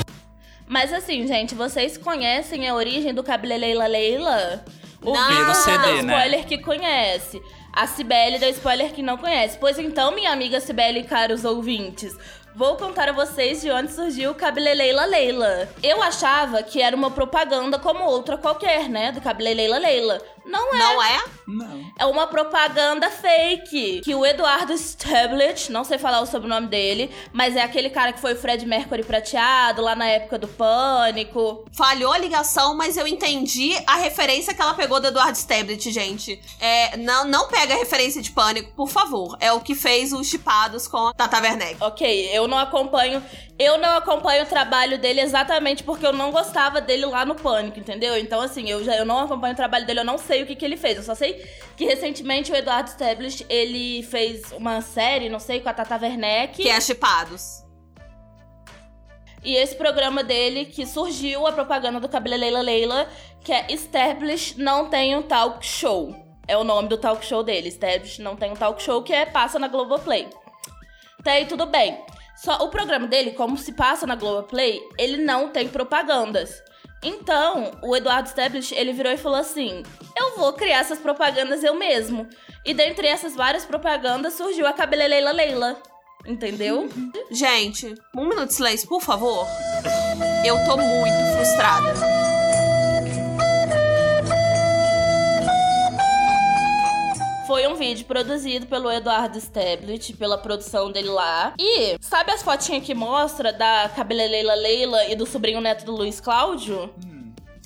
[0.67, 4.65] Mas assim, gente, vocês conhecem a origem do Cabeleleila Leila?
[5.01, 5.27] O Não.
[5.29, 6.13] Vitor CD, deu né?
[6.13, 7.41] spoiler que conhece.
[7.71, 9.57] A Cibele deu spoiler que não conhece.
[9.57, 12.13] Pois então, minha amiga Cibele e caros ouvintes,
[12.53, 15.69] vou contar a vocês de onde surgiu o Cabeleleila Leila.
[15.81, 19.13] Eu achava que era uma propaganda como outra qualquer, né?
[19.13, 20.21] Do Cabeleleila Leila.
[20.45, 20.77] Não é.
[20.77, 21.23] Não é?
[21.47, 21.91] Não.
[21.99, 24.01] É uma propaganda fake.
[24.03, 28.19] Que o Eduardo Stablet, não sei falar o sobrenome dele, mas é aquele cara que
[28.19, 31.65] foi o Fred Mercury prateado lá na época do Pânico.
[31.71, 36.41] Falhou a ligação, mas eu entendi a referência que ela pegou do Eduardo Stablet, gente.
[36.59, 39.37] É, não, não pega a referência de pânico, por favor.
[39.39, 41.77] É o que fez os chipados com a Tata Werneck.
[41.81, 43.23] Ok, eu não acompanho.
[43.59, 47.77] Eu não acompanho o trabalho dele exatamente porque eu não gostava dele lá no Pânico,
[47.77, 48.17] entendeu?
[48.17, 50.55] Então, assim, eu já eu não acompanho o trabalho dele, eu não sei o que,
[50.55, 50.97] que ele fez.
[50.97, 51.43] Eu só sei
[51.75, 56.61] que recentemente o Eduardo Stablish, ele fez uma série, não sei, com a Tata Werneck.
[56.61, 57.63] Que é chipados.
[59.43, 63.09] E esse programa dele, que surgiu a propaganda do Cabeleleila Leila,
[63.43, 66.15] que é Establish Não Tem um Talk Show.
[66.47, 67.69] É o nome do talk show dele.
[67.69, 70.27] Establish Não Tem um Talk Show, que é passa na Globoplay.
[71.19, 71.97] Até aí tudo bem.
[72.35, 76.61] Só o programa dele, como se passa na Globoplay, ele não tem propagandas.
[77.03, 79.83] Então, o Eduardo Stablish, ele virou e falou assim:
[80.17, 82.27] Eu vou criar essas propagandas eu mesmo.
[82.65, 85.81] E dentre essas várias propagandas surgiu a Cabeleleila Leila.
[86.25, 86.87] Entendeu?
[87.31, 89.47] Gente, um minuto de silêncio, por favor.
[90.45, 92.20] Eu tô muito frustrada.
[97.51, 101.53] Foi um vídeo produzido pelo Eduardo Stablet, pela produção dele lá.
[101.59, 106.21] E sabe as fotinhas que mostra da Cabeleleila Leila e do sobrinho neto do Luiz
[106.21, 106.89] Cláudio?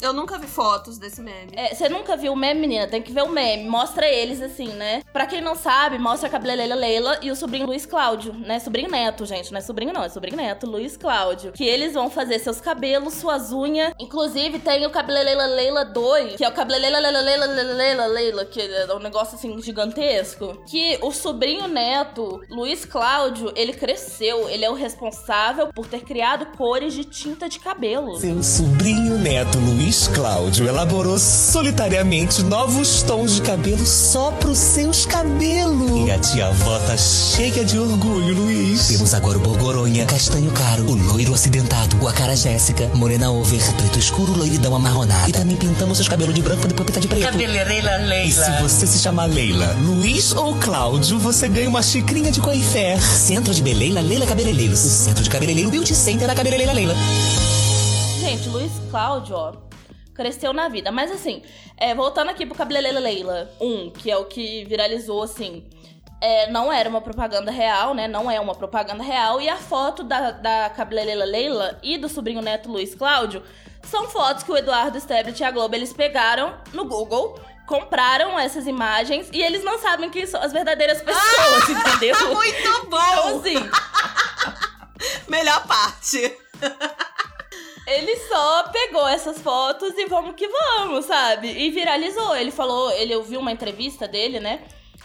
[0.02, 1.52] Eu nunca vi fotos desse meme.
[1.54, 2.86] É, Você nunca viu o meme, menina?
[2.88, 3.68] Tem que ver o meme.
[3.68, 5.02] Mostra eles assim, né?
[5.14, 8.60] Pra quem não sabe, mostra a Cabeleleila Leila e o sobrinho Luiz Cláudio, né?
[8.60, 9.52] Sobrinho neto, gente.
[9.52, 10.04] Não é sobrinho, não.
[10.04, 11.54] É sobrinho neto, Luiz Cláudio.
[11.54, 13.94] Que eles vão fazer seus cabelos, suas unhas.
[14.00, 18.46] Inclusive, tem o Cabeleleila Leila 2, que é o Cabeleleila Leila Leila Leila Leila Leila,
[18.46, 20.62] que é um negócio assim gigantesco.
[20.70, 24.50] Que o sobrinho neto, Luiz Cláudio, ele cresceu.
[24.50, 28.18] Ele é o responsável por ter criado cores de tinta de cabelo.
[28.18, 35.06] Seu sobrinho neto Luiz Luiz Cláudio elaborou solitariamente novos tons de cabelo só pros seus
[35.06, 36.08] cabelos.
[36.08, 38.88] E a tia avó tá cheia de orgulho, Luiz.
[38.88, 44.00] Temos agora o Borgoronha, castanho caro, o loiro acidentado, o acara Jéssica, morena over, preto
[44.00, 45.30] escuro, loiridão amarronada.
[45.30, 47.22] E também pintamos seus cabelos de branco pra depois pintar de preto.
[47.22, 48.24] Cabeleireira Leila.
[48.24, 53.00] E se você se chamar Leila, Luiz ou Cláudio, você ganha uma xicrinha de coifé.
[53.00, 54.84] Centro de Beleila Leila Cabeleireiros.
[54.84, 56.96] O Centro de Cabeleireiro Beauty Center da Cabeleireira Leila.
[58.20, 59.65] Gente, Luiz Cláudio, ó,
[60.16, 60.92] cresceu na vida.
[60.92, 61.44] Mas assim,
[61.78, 65.64] é, voltando aqui pro Cabeleireira Leila 1, que é o que viralizou, assim,
[66.22, 68.08] é, não era uma propaganda real, né?
[68.08, 69.42] Não é uma propaganda real.
[69.42, 73.44] E a foto da, da cabeleireira Leila e do sobrinho neto Luiz Cláudio
[73.84, 78.66] são fotos que o Eduardo Stablet e a Globo eles pegaram no Google, compraram essas
[78.66, 82.16] imagens e eles não sabem quem são as verdadeiras pessoas, entendeu?
[82.34, 82.98] Muito bom!
[82.98, 83.70] Então, assim,
[85.28, 86.38] Melhor parte.
[87.88, 91.48] Ele só pegou essas fotos e vamos que vamos, sabe?
[91.50, 92.36] E viralizou.
[92.36, 94.62] Ele falou, ele ouviu uma entrevista dele, né?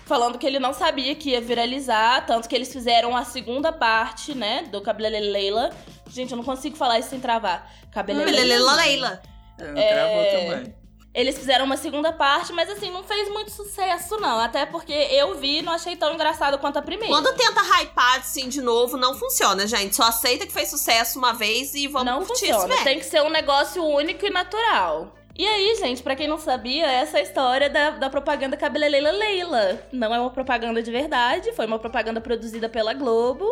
[0.07, 4.35] Falando que ele não sabia que ia viralizar, tanto que eles fizeram a segunda parte,
[4.35, 5.71] né, do Cabelele Leila.
[6.09, 7.71] Gente, eu não consigo falar isso sem travar.
[7.93, 9.23] Cabelele Cabelele Leila.
[9.59, 10.80] É, Travou também.
[11.13, 14.39] Eles fizeram uma segunda parte, mas assim, não fez muito sucesso, não.
[14.39, 17.13] Até porque eu vi e não achei tão engraçado quanto a primeira.
[17.13, 19.97] Quando tenta hypar assim de novo, não funciona, gente.
[19.97, 22.75] Só aceita que fez sucesso uma vez e vamos não curtir funciona.
[22.75, 25.13] isso Tem que ser um negócio único e natural.
[25.37, 29.11] E aí, gente, pra quem não sabia, essa é a história da, da propaganda Cabeleleila
[29.11, 29.83] Leila.
[29.91, 33.45] Não é uma propaganda de verdade, foi uma propaganda produzida pela Globo.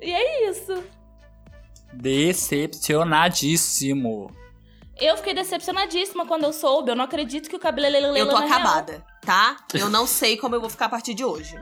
[0.00, 0.82] E é isso.
[1.92, 4.39] Decepcionadíssimo.
[5.00, 6.90] Eu fiquei decepcionadíssima quando eu soube.
[6.90, 8.58] Eu não acredito que o Cabeleleila Eu Leila tô é real.
[8.58, 9.56] acabada, tá?
[9.72, 11.58] Eu não sei como eu vou ficar a partir de hoje.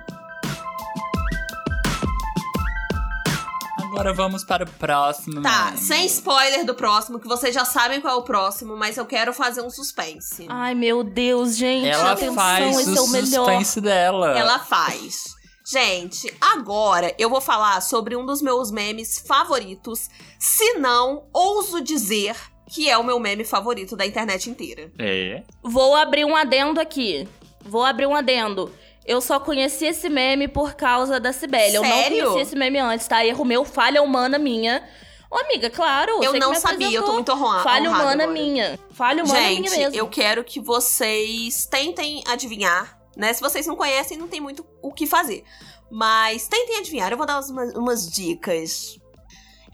[3.81, 5.41] Agora vamos para o próximo.
[5.41, 9.07] Tá, sem spoiler do próximo, que vocês já sabem qual é o próximo, mas eu
[9.07, 10.47] quero fazer um suspense.
[10.49, 11.89] Ai, meu Deus, gente.
[11.89, 13.45] Ela atenção, faz esse o é o melhor.
[13.47, 14.39] suspense dela.
[14.39, 15.25] Ela faz.
[15.71, 20.09] Gente, agora eu vou falar sobre um dos meus memes favoritos,
[20.41, 22.37] se não, ouso dizer
[22.69, 24.91] que é o meu meme favorito da internet inteira.
[24.99, 25.43] É.
[25.63, 27.27] Vou abrir um adendo aqui.
[27.65, 28.73] Vou abrir um adendo.
[29.05, 31.77] Eu só conheci esse meme por causa da Cibele.
[31.77, 33.25] Eu não conheci esse meme antes, tá?
[33.25, 34.87] Erro meu, falha humana minha.
[35.31, 36.23] Ô, amiga, claro.
[36.23, 38.39] Eu não sabia, eu tô muito honra- Falha honrada humana agora.
[38.39, 38.79] minha.
[38.91, 39.97] Falha humana minha Gente, mesmo.
[39.97, 43.33] eu quero que vocês tentem adivinhar, né?
[43.33, 45.43] Se vocês não conhecem, não tem muito o que fazer.
[45.91, 48.99] Mas tentem adivinhar, eu vou dar umas, umas dicas.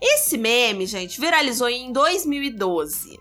[0.01, 3.19] Esse meme, gente, viralizou em 2012.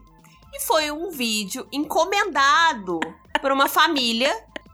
[0.53, 2.99] E foi um vídeo encomendado
[3.41, 4.31] por uma família.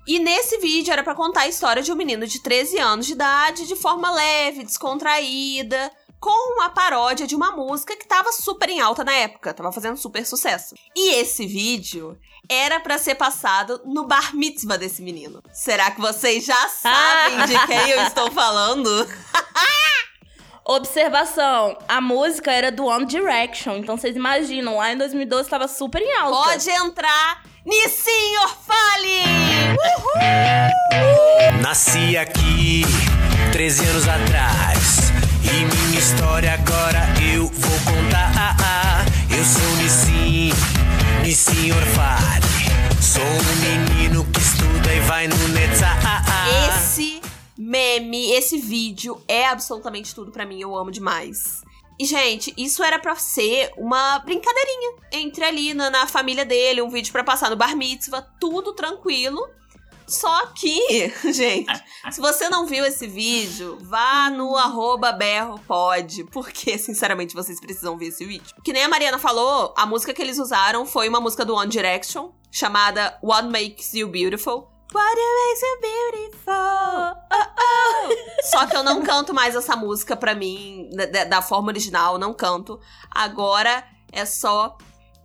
[0.08, 3.14] E nesse vídeo era pra contar a história de um menino de 13 anos de
[3.14, 8.82] idade, de forma leve, descontraída, com uma paródia de uma música que tava super em
[8.82, 10.76] alta na época, tava fazendo super sucesso.
[10.96, 12.18] E esse vídeo
[12.50, 15.42] era pra ser passado no bar mitzvah desse menino.
[15.54, 18.90] Será que vocês já sabem de quem eu estou falando?
[20.70, 23.78] Observação: a música era do One Direction.
[23.78, 26.52] Então vocês imaginam, lá em 2012 tava super em alta.
[26.52, 29.24] Pode entrar, Nissin Orfale!
[31.60, 32.84] Nasci aqui
[33.52, 35.12] 13 anos atrás
[35.44, 37.00] e minha história agora
[37.34, 38.56] eu vou contar.
[39.36, 40.52] Eu sou Nissim,
[41.24, 42.46] Nissim Orfale.
[43.02, 45.98] Sou um menino que estuda e vai no Netzah.
[46.68, 47.20] Esse
[47.70, 51.62] meme, esse vídeo é absolutamente tudo pra mim, eu amo demais.
[52.00, 56.90] E, gente, isso era pra ser uma brincadeirinha entre ali na, na família dele, um
[56.90, 59.48] vídeo pra passar no bar mitzvah, tudo tranquilo.
[60.08, 61.72] Só que, gente,
[62.10, 68.08] se você não viu esse vídeo, vá no arroba berropod, porque, sinceramente, vocês precisam ver
[68.08, 68.56] esse vídeo.
[68.64, 71.70] Que nem a Mariana falou, a música que eles usaram foi uma música do One
[71.70, 74.79] Direction, chamada What Makes You Beautiful.
[74.92, 76.54] What makes you beautiful?
[77.32, 78.10] Oh, oh.
[78.50, 82.34] Só que eu não canto mais essa música pra mim, da, da- forma original, não
[82.34, 82.80] canto.
[83.12, 84.78] Agora é só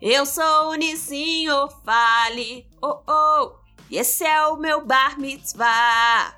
[0.03, 3.53] Eu sou o Nissinho Fale, oh oh.
[3.91, 6.35] Esse é o meu bar mitzvah.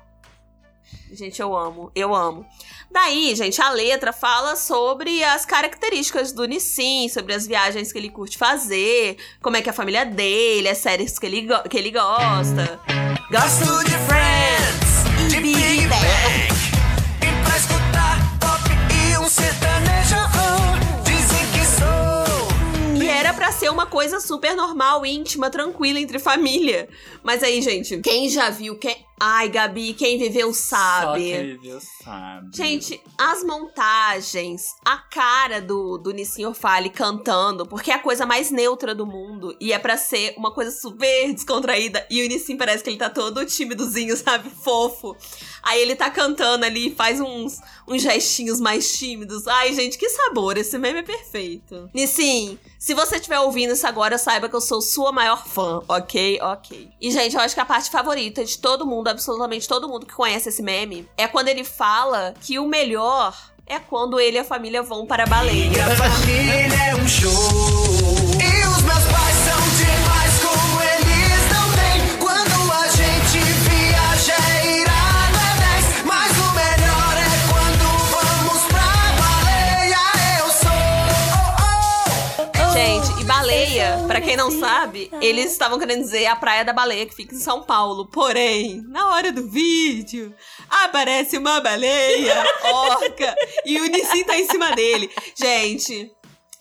[1.11, 2.45] Gente, eu amo, eu amo.
[2.89, 8.09] Daí, gente, a letra fala sobre as características do Nissin, sobre as viagens que ele
[8.09, 11.91] curte fazer, como é que é a família dele, as séries que ele, que ele
[11.91, 12.79] gosta.
[13.29, 16.47] Gosto de Friends e Big Bang.
[17.21, 18.61] E pra escutar pop
[19.13, 20.37] e um sertanejo,
[23.47, 26.89] pra ser uma coisa super normal, íntima, tranquila entre família.
[27.23, 31.23] Mas aí, gente, quem já viu, quem, Ai, Gabi, quem viveu Só sabe.
[31.23, 32.55] quem viveu sabe.
[32.55, 38.51] Gente, as montagens, a cara do, do Nissin Orfale cantando, porque é a coisa mais
[38.51, 42.05] neutra do mundo e é pra ser uma coisa super descontraída.
[42.11, 44.49] E o Nissin parece que ele tá todo timidozinho, sabe?
[44.51, 45.15] Fofo.
[45.63, 49.47] Aí ele tá cantando ali, faz uns, uns gestinhos mais tímidos.
[49.47, 50.57] Ai, gente, que sabor!
[50.57, 51.89] Esse meme é perfeito.
[51.93, 56.39] Nissin, se você estiver ouvindo isso agora, saiba que eu sou sua maior fã, ok?
[56.41, 56.89] Ok.
[57.01, 60.13] E, gente, eu acho que a parte favorita de todo mundo, absolutamente todo mundo que
[60.13, 64.43] conhece esse meme, é quando ele fala que o melhor é quando ele e a
[64.43, 65.83] família vão para a baleia.
[65.95, 67.86] Família é um show.
[84.07, 87.39] Pra quem não sabe, eles estavam querendo dizer a Praia da Baleia, que fica em
[87.39, 88.07] São Paulo.
[88.07, 90.33] Porém, na hora do vídeo,
[90.69, 92.43] aparece uma baleia,
[92.73, 95.11] orca, e o Nissin tá em cima dele.
[95.35, 96.11] Gente,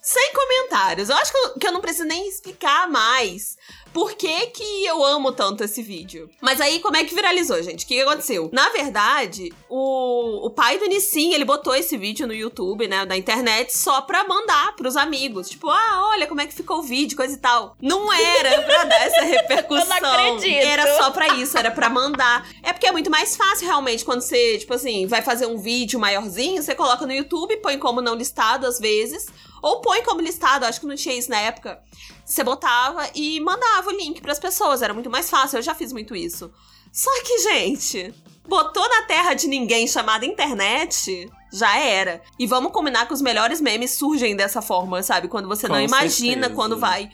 [0.03, 1.09] sem comentários.
[1.09, 3.57] Eu acho que eu, que eu não preciso nem explicar mais
[3.97, 6.29] por que, que eu amo tanto esse vídeo.
[6.43, 7.87] Mas aí, como é que viralizou, gente?
[7.87, 8.51] O que, aconteceu?
[8.53, 13.17] Na verdade, o, o pai do Nissin, ele botou esse vídeo no YouTube, né, da
[13.17, 15.49] internet, só pra mandar pros amigos.
[15.49, 17.75] Tipo, ah, olha como é que ficou o vídeo, coisa e tal.
[17.81, 19.87] Não era pra dar essa repercussão.
[19.97, 20.67] Eu não acredito.
[20.67, 22.47] Era só pra isso, era pra mandar.
[22.63, 25.99] É porque é muito mais fácil, realmente, quando você, tipo assim, vai fazer um vídeo
[25.99, 29.27] maiorzinho, você coloca no YouTube, põe como não listado às vezes.
[29.63, 31.83] Ou põe como listado, acho que não tinha isso na época.
[32.27, 35.93] Você botava e mandava o link pras pessoas, era muito mais fácil, eu já fiz
[35.93, 36.53] muito isso.
[36.93, 38.13] Só que, gente,
[38.49, 42.21] botou na terra de ninguém chamada internet, já era.
[42.37, 45.29] E vamos combinar que os melhores memes surgem dessa forma, sabe?
[45.29, 46.55] Quando você não Com imagina certeza.
[46.55, 47.09] quando vai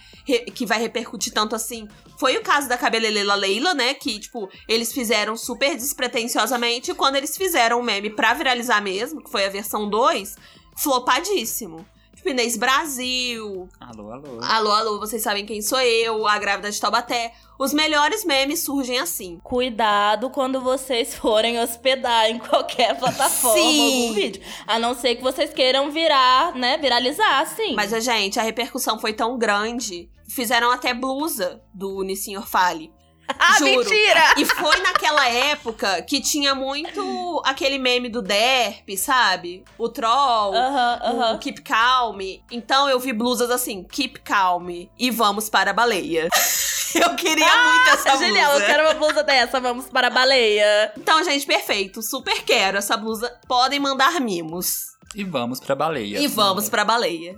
[0.55, 1.87] que vai repercutir tanto assim.
[2.18, 3.92] Foi o caso da Cabelelela Leila, né?
[3.92, 6.92] Que, tipo, eles fizeram super despretensiosamente.
[6.92, 10.37] E quando eles fizeram o meme pra viralizar mesmo, que foi a versão 2,
[10.77, 11.85] flopadíssimo.
[12.22, 14.38] Tipo, Inês Brasil, Alô, alô.
[14.40, 17.35] Alô, alô, vocês sabem quem sou eu, a grávida de Taubaté.
[17.58, 19.40] Os melhores memes surgem assim.
[19.42, 24.02] Cuidado quando vocês forem hospedar em qualquer plataforma Sim.
[24.04, 24.40] algum vídeo.
[24.68, 27.74] A não ser que vocês queiram virar, né, viralizar, sim.
[27.74, 30.08] Mas, gente, a repercussão foi tão grande.
[30.28, 32.92] Fizeram até blusa do Nissin Orfale.
[33.38, 33.71] Ah, Juro.
[33.71, 34.35] mentira!
[34.37, 39.64] E foi naquela época que tinha muito aquele meme do Derp, sabe?
[39.79, 41.35] O Troll, Aham, aham.
[41.35, 42.18] o Keep Calm.
[42.51, 44.68] Então eu vi blusas assim, Keep Calm
[44.99, 46.29] e vamos para a baleia.
[46.95, 48.12] eu queria muito essa blusa.
[48.12, 50.92] Ah, Genial, eu quero uma blusa dessa, vamos para a baleia.
[50.97, 52.03] Então, gente, perfeito.
[52.03, 53.33] Super quero essa blusa.
[53.49, 54.92] Podem mandar mimos.
[55.14, 56.18] E vamos pra baleia.
[56.21, 57.37] E vamos pra baleia.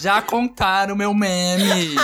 [0.00, 1.94] Já contaram meu meme.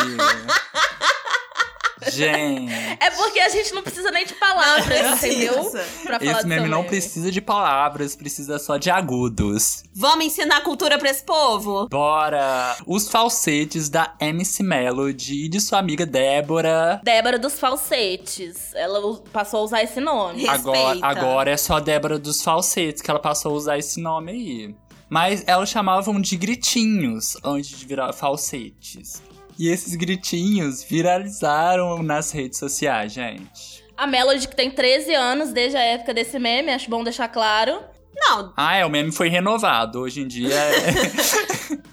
[2.06, 5.70] Gente, É porque a gente não precisa nem de palavras, entendeu?
[6.02, 9.84] Pra falar esse meme não precisa de palavras, precisa só de agudos.
[9.94, 11.88] Vamos ensinar cultura pra esse povo?
[11.88, 12.76] Bora!
[12.86, 17.00] Os falsetes da MC Melody e de sua amiga Débora.
[17.02, 18.74] Débora dos falsetes.
[18.74, 20.46] Ela passou a usar esse nome.
[20.46, 24.74] Agora, agora é só Débora dos falsetes que ela passou a usar esse nome aí.
[25.14, 29.22] Mas elas chamavam de gritinhos antes de virar falsetes.
[29.56, 33.84] E esses gritinhos viralizaram nas redes sociais, gente.
[33.96, 37.80] A Melody, que tem 13 anos desde a época desse meme, acho bom deixar claro.
[38.16, 40.00] Não, Ah, é, o meme foi renovado.
[40.00, 40.80] Hoje em dia é.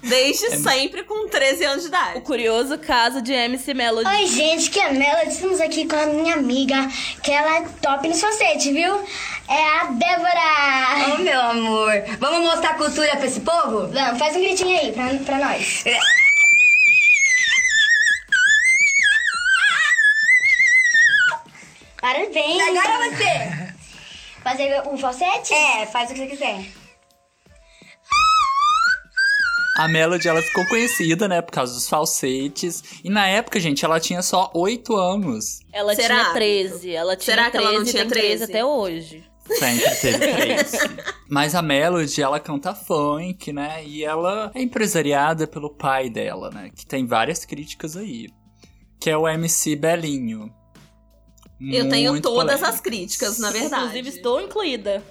[0.02, 2.18] desde É- sempre com 13 anos de idade.
[2.18, 4.08] O curioso caso de MC Melody.
[4.08, 5.28] Oi, gente, que é a Melody.
[5.30, 6.76] Estamos aqui com a minha amiga,
[7.22, 8.94] que ela é top no falsete, viu?
[9.48, 11.14] É a Débora.
[11.14, 13.88] Ô, meu amor, vamos mostrar cultura pra esse povo?
[13.88, 15.84] Vamos, faz um gritinho aí pra, pra nós.
[22.00, 22.60] Parabéns.
[22.62, 23.61] Agora você.
[24.42, 25.52] Fazer um falsete?
[25.54, 26.64] É, faz o que você quiser.
[29.78, 32.82] A Melody, ela ficou conhecida, né, por causa dos falsetes.
[33.02, 35.60] E na época, gente, ela tinha só 8 anos.
[35.72, 36.16] Ela Será?
[36.24, 36.94] tinha 13.
[36.94, 38.44] Ela tinha Será que 13 ela não tinha tem 13 13?
[38.44, 39.24] até hoje.
[39.58, 40.72] Sempre teve três.
[41.28, 43.82] Mas a Melody, ela canta funk, né?
[43.84, 46.70] E ela é empresariada pelo pai dela, né?
[46.74, 48.28] Que tem várias críticas aí.
[49.00, 50.52] Que é o MC Belinho.
[51.70, 52.66] Eu tenho todas polêmico.
[52.66, 53.82] as críticas, na verdade.
[53.98, 55.02] Inclusive, estou incluída.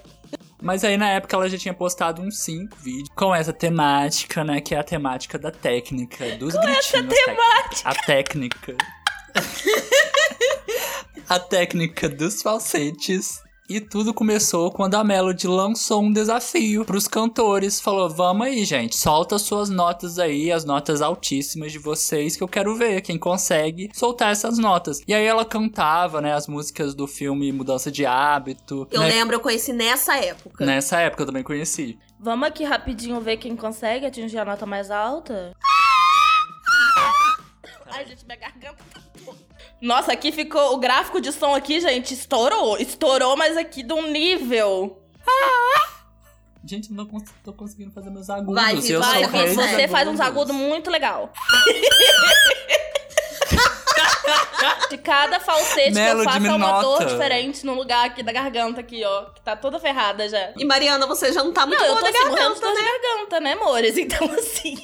[0.60, 4.60] Mas aí na época ela já tinha postado uns cinco vídeos com essa temática, né?
[4.60, 7.24] Que é a temática da técnica, dos Com essa gritinhos.
[7.26, 7.82] técnica.
[7.84, 8.76] A técnica.
[11.28, 13.42] a técnica dos falsetes.
[13.72, 17.80] E tudo começou quando a Melody lançou um desafio pros cantores.
[17.80, 22.48] Falou: vamos aí, gente, solta suas notas aí, as notas altíssimas de vocês, que eu
[22.48, 25.00] quero ver quem consegue soltar essas notas.
[25.08, 28.86] E aí ela cantava, né, as músicas do filme Mudança de Hábito.
[28.90, 29.08] Eu né?
[29.08, 30.66] lembro, eu conheci nessa época.
[30.66, 31.98] Nessa época eu também conheci.
[32.20, 35.56] Vamos aqui rapidinho ver quem consegue atingir a nota mais alta?
[37.90, 39.00] Ai, gente, minha garganta tá.
[39.82, 40.74] Nossa, aqui ficou.
[40.74, 42.78] O gráfico de som aqui, gente, estourou.
[42.78, 45.02] Estourou, mas aqui de um nível.
[46.64, 48.54] Gente, não cons- tô conseguindo fazer meus agudos.
[48.54, 50.50] Vai, eu vai, sou dos você faz uns agudos.
[50.50, 51.32] agudos muito legal.
[54.88, 58.32] De cada falsete que eu faço me é uma dor diferente no lugar aqui da
[58.32, 59.24] garganta aqui, ó.
[59.26, 60.52] Que tá toda ferrada já.
[60.56, 62.82] E Mariana, você já não tá muito Não, eu tô da assim, garganta, de de
[62.82, 63.96] garganta, né, amores?
[64.02, 64.74] Então, assim...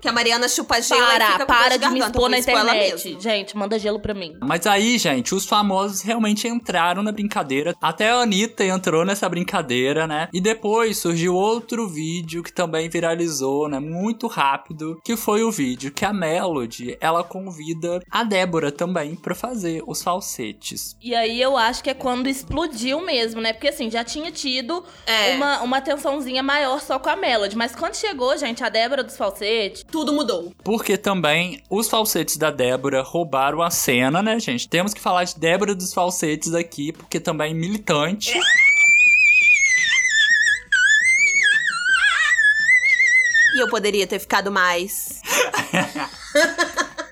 [0.00, 2.28] Que a Mariana chupa gelo e Para, fica com dor para de me garganta, expor
[2.28, 3.16] na internet.
[3.20, 4.36] Gente, manda gelo pra mim.
[4.42, 7.74] Mas aí, gente, os famosos realmente entraram na brincadeira.
[7.80, 10.28] Até a Anitta entrou nessa brincadeira, né?
[10.32, 13.78] E depois surgiu outro vídeo que também viralizou, né?
[13.78, 15.00] Muito rápido.
[15.04, 20.02] Que foi o vídeo que a Melody, ela convida a Débora também pra fazer os
[20.02, 20.96] falsetes.
[21.02, 23.52] E aí eu acho que é quando explodiu mesmo, né?
[23.52, 25.34] Porque assim, já tinha tido É.
[25.36, 27.56] uma, uma tensãozinha maior só com a Melody.
[27.56, 29.84] Mas quando chegou, gente, a Débora dos falsetes...
[29.90, 30.52] Tudo mudou.
[30.62, 34.68] Porque também os falsetes da Débora roubaram a cena, né, gente?
[34.68, 38.32] Temos que falar de Débora dos falsetes aqui, porque também militante.
[43.56, 45.20] E eu poderia ter ficado mais.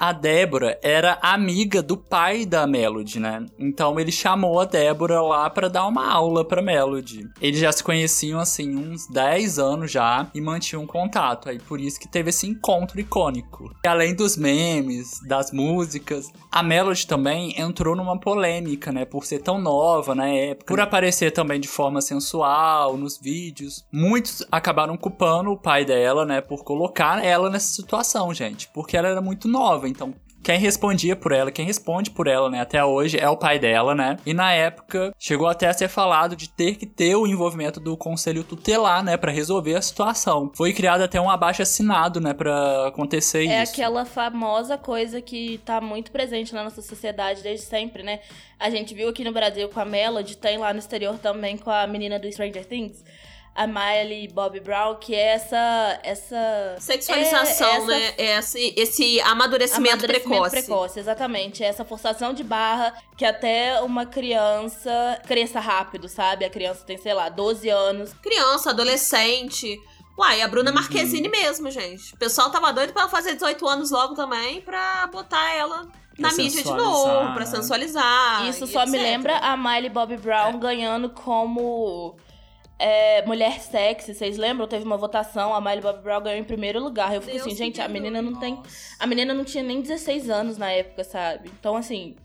[0.00, 3.44] A Débora era amiga do pai da Melody, né?
[3.58, 7.28] Então ele chamou a Débora lá pra dar uma aula pra Melody.
[7.38, 11.50] Eles já se conheciam assim uns 10 anos já e mantinham contato.
[11.50, 13.70] Aí por isso que teve esse encontro icônico.
[13.84, 19.04] E além dos memes, das músicas, a Melody também entrou numa polêmica, né?
[19.04, 23.84] Por ser tão nova na época, por aparecer também de forma sensual nos vídeos.
[23.92, 26.40] Muitos acabaram culpando o pai dela, né?
[26.40, 28.66] Por colocar ela nessa situação, gente.
[28.72, 32.60] Porque ela era muito nova, então quem respondia por ela, quem responde por ela, né,
[32.60, 34.16] até hoje é o pai dela, né?
[34.24, 37.94] E na época chegou até a ser falado de ter que ter o envolvimento do
[37.94, 40.50] conselho tutelar, né, Pra resolver a situação.
[40.56, 43.72] Foi criado até um abaixo assinado, né, Pra acontecer É isso.
[43.72, 48.20] aquela famosa coisa que tá muito presente na nossa sociedade desde sempre, né?
[48.58, 51.70] A gente viu aqui no Brasil com a Melody, tem lá no exterior também com
[51.70, 53.04] a menina do Stranger Things.
[53.54, 56.00] A Miley Bobby Brown, que é essa.
[56.02, 58.14] essa Sexualização, é essa né?
[58.16, 60.50] Esse, esse amadurecimento, precoce.
[60.50, 61.62] precoce, exatamente.
[61.62, 66.44] Essa forçação de barra que até uma criança cresça rápido, sabe?
[66.44, 68.12] A criança tem, sei lá, 12 anos.
[68.22, 69.78] Criança, adolescente.
[70.18, 70.50] Uai, a Uhum.
[70.50, 72.14] Bruna Marquezine mesmo, gente.
[72.14, 75.88] O pessoal tava doido pra ela fazer 18 anos logo também, pra botar ela
[76.18, 77.46] na Pra mídia de novo, pra né?
[77.46, 78.46] sensualizar.
[78.46, 79.02] Isso só me etc.
[79.02, 82.16] lembra a Miley Bobby Brown ganhando como
[82.80, 84.14] é, mulher sexy.
[84.14, 84.66] Vocês lembram?
[84.66, 87.14] Teve uma votação, a Miley Bobby Brown ganhou em primeiro lugar.
[87.14, 88.60] Eu fico Deus assim, gente, a menina não tem.
[88.98, 91.50] A menina não tinha nem 16 anos na época, sabe?
[91.60, 92.16] Então, assim.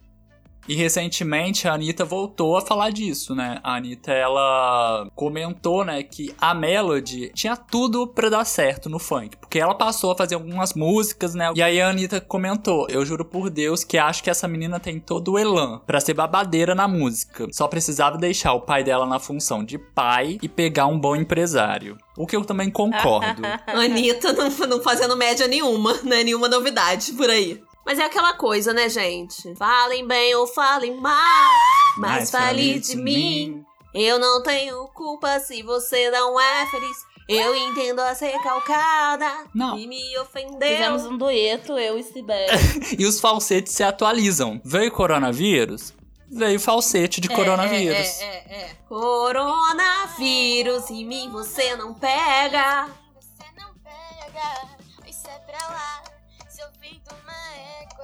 [0.68, 3.60] E recentemente a Anitta voltou a falar disso, né?
[3.64, 9.38] A Anitta, ela comentou, né, que a Melody tinha tudo pra dar certo no funk.
[9.38, 11.52] Porque ela passou a fazer algumas músicas, né?
[11.56, 15.00] E aí a Anitta comentou: Eu juro por Deus que acho que essa menina tem
[15.00, 17.48] todo o elan pra ser babadeira na música.
[17.52, 21.98] Só precisava deixar o pai dela na função de pai e pegar um bom empresário.
[22.18, 23.42] O que eu também concordo.
[23.68, 26.24] Anitta não, não fazendo média nenhuma, né?
[26.24, 27.62] Nenhuma novidade por aí.
[27.86, 29.54] Mas é aquela coisa, né, gente?
[29.56, 31.52] Falem bem ou falem mal,
[31.98, 33.64] mas, fale de mim.
[33.94, 36.98] Eu não tenho culpa se você não é feliz.
[37.28, 39.78] Eu entendo a ser recalcada Não.
[39.80, 40.60] e me ofendeu.
[40.60, 42.52] Fizemos um dueto, eu e Sibeli.
[43.00, 44.62] e os falsetes se atualizam.
[44.64, 45.92] Veio coronavírus?
[46.30, 48.20] Veio falsete de coronavírus.
[48.20, 48.76] É, é, é.
[48.88, 50.22] Coronavírus,
[50.92, 52.90] em mim você não pega.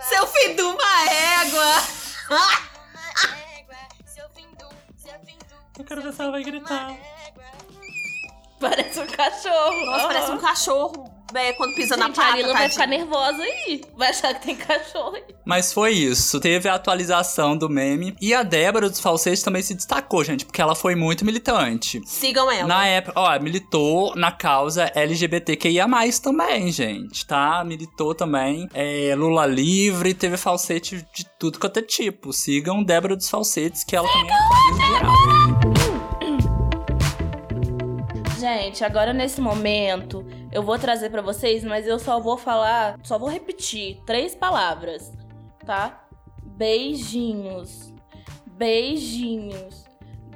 [0.10, 1.74] Seu filho de uma égua.
[5.78, 6.96] Eu quero ver se ela vai gritar.
[8.60, 9.86] Parece um cachorro.
[9.86, 12.36] Nossa, parece um cachorro é, quando pisa na Gente, a.
[12.36, 13.82] Lila vai ficar nervosa aí.
[13.96, 15.24] Vai achar que tem cachorro aí.
[15.46, 16.40] Mas foi isso.
[16.40, 18.16] Teve a atualização do meme.
[18.22, 22.02] E a Débora dos falsetes também se destacou, gente, porque ela foi muito militante.
[22.06, 22.68] Sigam ela.
[22.68, 25.88] Na época, ó, militou na causa LGBTQIA+,
[26.22, 27.64] também, gente, tá?
[27.64, 32.34] Militou também é, Lula livre, teve falsete de tudo quanto é tipo.
[32.34, 35.31] Sigam Débora dos Falsetes, que ela também é atriz
[38.62, 43.18] Gente, agora nesse momento eu vou trazer pra vocês, mas eu só vou falar, só
[43.18, 45.12] vou repetir três palavras,
[45.66, 46.04] tá?
[46.44, 47.92] Beijinhos.
[48.46, 49.86] Beijinhos.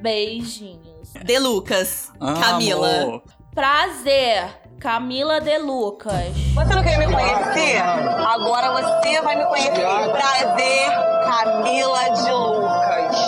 [0.02, 1.14] Beijinhos.
[1.24, 2.12] De Lucas.
[2.42, 3.22] Camila.
[3.54, 6.36] Prazer, Camila De Lucas.
[6.56, 7.78] Você não queria me conhecer?
[7.78, 9.72] Agora você vai me conhecer.
[9.72, 10.90] Prazer,
[11.26, 13.25] Camila de Lucas.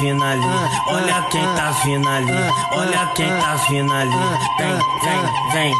[0.00, 0.42] Vindo ali,
[0.88, 2.32] olha quem tá vindo ali,
[2.72, 4.10] olha quem tá vindo ali.
[4.58, 5.22] Vem, vem,
[5.52, 5.72] vem.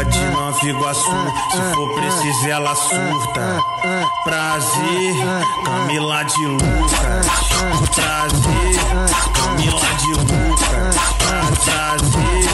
[0.00, 1.10] É de Nova Iguaçu,
[1.50, 3.60] se for preciso ela surta.
[3.80, 5.14] Prazer,
[5.64, 7.26] Camila de Lucas.
[7.94, 8.76] Prazer,
[9.32, 10.96] Camila de Lucas.
[11.18, 12.44] Prazer,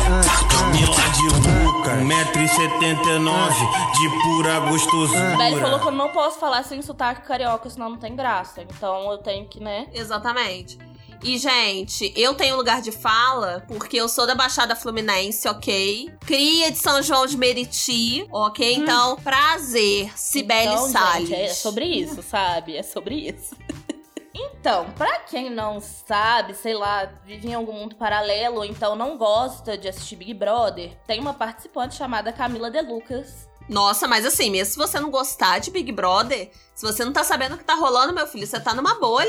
[0.48, 1.96] Camila de Lucas.
[1.96, 5.36] 1,79m de pura gostosura.
[5.36, 8.62] Daí ele falou que eu não posso falar sem sotaque carioca, senão não tem graça.
[8.62, 9.88] Então eu tenho que, né?
[9.92, 10.78] Exatamente.
[11.22, 16.12] E, gente, eu tenho lugar de fala porque eu sou da Baixada Fluminense, ok?
[16.20, 18.74] Cria de São João de Meriti, ok?
[18.74, 21.28] Então, prazer, Cibele então, Salles.
[21.28, 22.76] Gente, é sobre isso, sabe?
[22.76, 23.56] É sobre isso.
[24.38, 29.16] Então, pra quem não sabe, sei lá, vive em algum mundo paralelo ou então não
[29.16, 33.48] gosta de assistir Big Brother, tem uma participante chamada Camila De Lucas.
[33.68, 37.24] Nossa, mas assim, mesmo se você não gostar de Big Brother, se você não tá
[37.24, 39.26] sabendo o que tá rolando, meu filho, você tá numa bolha,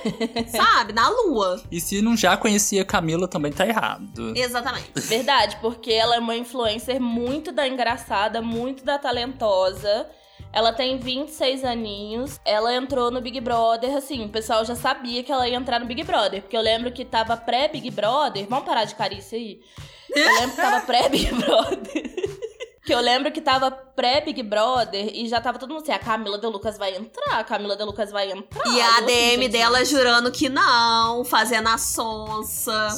[0.50, 0.92] sabe?
[0.92, 1.62] Na lua.
[1.70, 4.32] E se não já conhecia Camila, também tá errado.
[4.36, 4.90] Exatamente.
[4.94, 10.08] Verdade, porque ela é uma influencer muito da engraçada, muito da talentosa.
[10.52, 12.40] Ela tem 26 aninhos.
[12.42, 15.86] Ela entrou no Big Brother, assim, o pessoal já sabia que ela ia entrar no
[15.86, 16.40] Big Brother.
[16.40, 18.46] Porque eu lembro que tava pré-Big Brother.
[18.48, 19.60] Vamos parar de carícia aí?
[20.08, 22.36] Eu lembro que tava pré-Big Brother.
[22.86, 26.38] que eu lembro que tava pré-Big Brother e já tava todo mundo assim: a Camila
[26.38, 28.64] De Lucas vai entrar, a Camila De Lucas vai entrar.
[28.68, 32.88] E a assim, ADM dela jurando que não, fazendo a sonsa,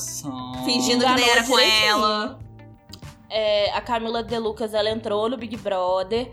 [0.66, 2.39] fingindo que nem Enganou era com ela.
[3.30, 6.30] É, a Camila De Lucas, ela entrou no Big Brother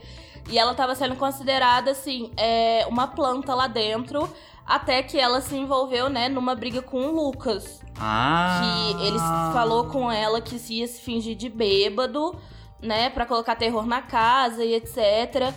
[0.50, 4.30] e ela tava sendo considerada, assim, é, uma planta lá dentro,
[4.66, 7.82] até que ela se envolveu, né, numa briga com o Lucas.
[7.98, 8.60] Ah.
[8.62, 9.18] Que ele
[9.54, 12.38] falou com ela que se ia se fingir de bêbado,
[12.82, 15.54] né, pra colocar terror na casa e etc.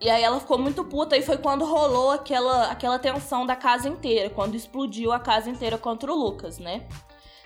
[0.00, 3.88] E aí ela ficou muito puta e foi quando rolou aquela, aquela tensão da casa
[3.88, 6.86] inteira, quando explodiu a casa inteira contra o Lucas, né?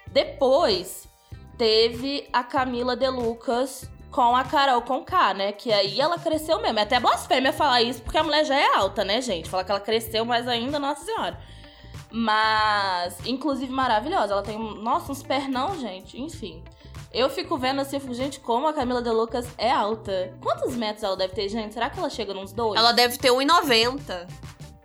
[0.07, 1.09] Depois
[1.59, 5.51] teve a Camila De Lucas com a Carol Conká, né?
[5.51, 6.79] Que aí ela cresceu mesmo.
[6.79, 9.51] É até blasfêmia falar isso, porque a mulher já é alta, né, gente?
[9.51, 11.37] Falar que ela cresceu mais ainda, nossa senhora.
[12.12, 14.35] Mas, inclusive, maravilhosa.
[14.35, 16.20] Ela tem, nossa, uns pernão, gente.
[16.20, 16.62] Enfim.
[17.15, 20.35] Eu fico vendo assim, eu fico, gente, como a Camila De Lucas é alta.
[20.43, 21.73] Quantos metros ela deve ter, gente?
[21.73, 22.79] Será que ela chega nos dois?
[22.79, 24.27] Ela deve ter 1,90.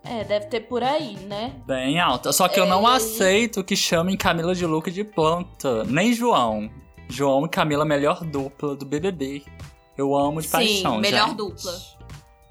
[0.04, 1.54] É, deve ter por aí, né?
[1.66, 2.32] Bem alta.
[2.32, 5.84] Só que eu não aceito que chamem Camila de Luca de planta.
[5.86, 6.70] Nem João.
[7.10, 9.44] João e Camila, melhor dupla do BBB.
[9.98, 11.38] Eu amo de Sim, paixão, melhor gente.
[11.38, 11.74] dupla.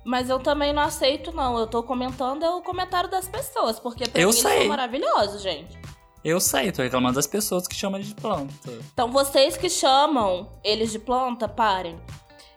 [0.05, 1.57] Mas eu também não aceito, não.
[1.59, 4.59] Eu tô comentando é o comentário das pessoas, porque pra Eu mim eles sei.
[4.61, 5.79] são maravilhosos, gente.
[6.29, 8.71] Eu sei, tô reclamando das pessoas que chamam de planta.
[8.93, 11.99] Então vocês que chamam eles de planta, parem.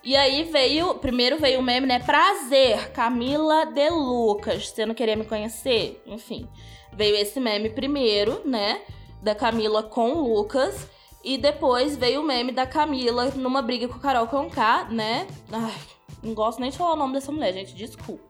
[0.04, 1.98] E aí veio, primeiro veio o meme, né?
[2.00, 4.68] Prazer, Camila De Lucas.
[4.68, 6.04] Você não queria me conhecer?
[6.06, 6.50] Enfim,
[6.92, 8.82] veio esse meme primeiro, né?
[9.24, 10.90] Da Camila com o Lucas.
[11.24, 15.26] E depois veio o meme da Camila numa briga com a Carol Conká, né?
[15.50, 15.82] Ai,
[16.22, 18.26] não gosto nem de falar o nome dessa mulher, gente, desculpa.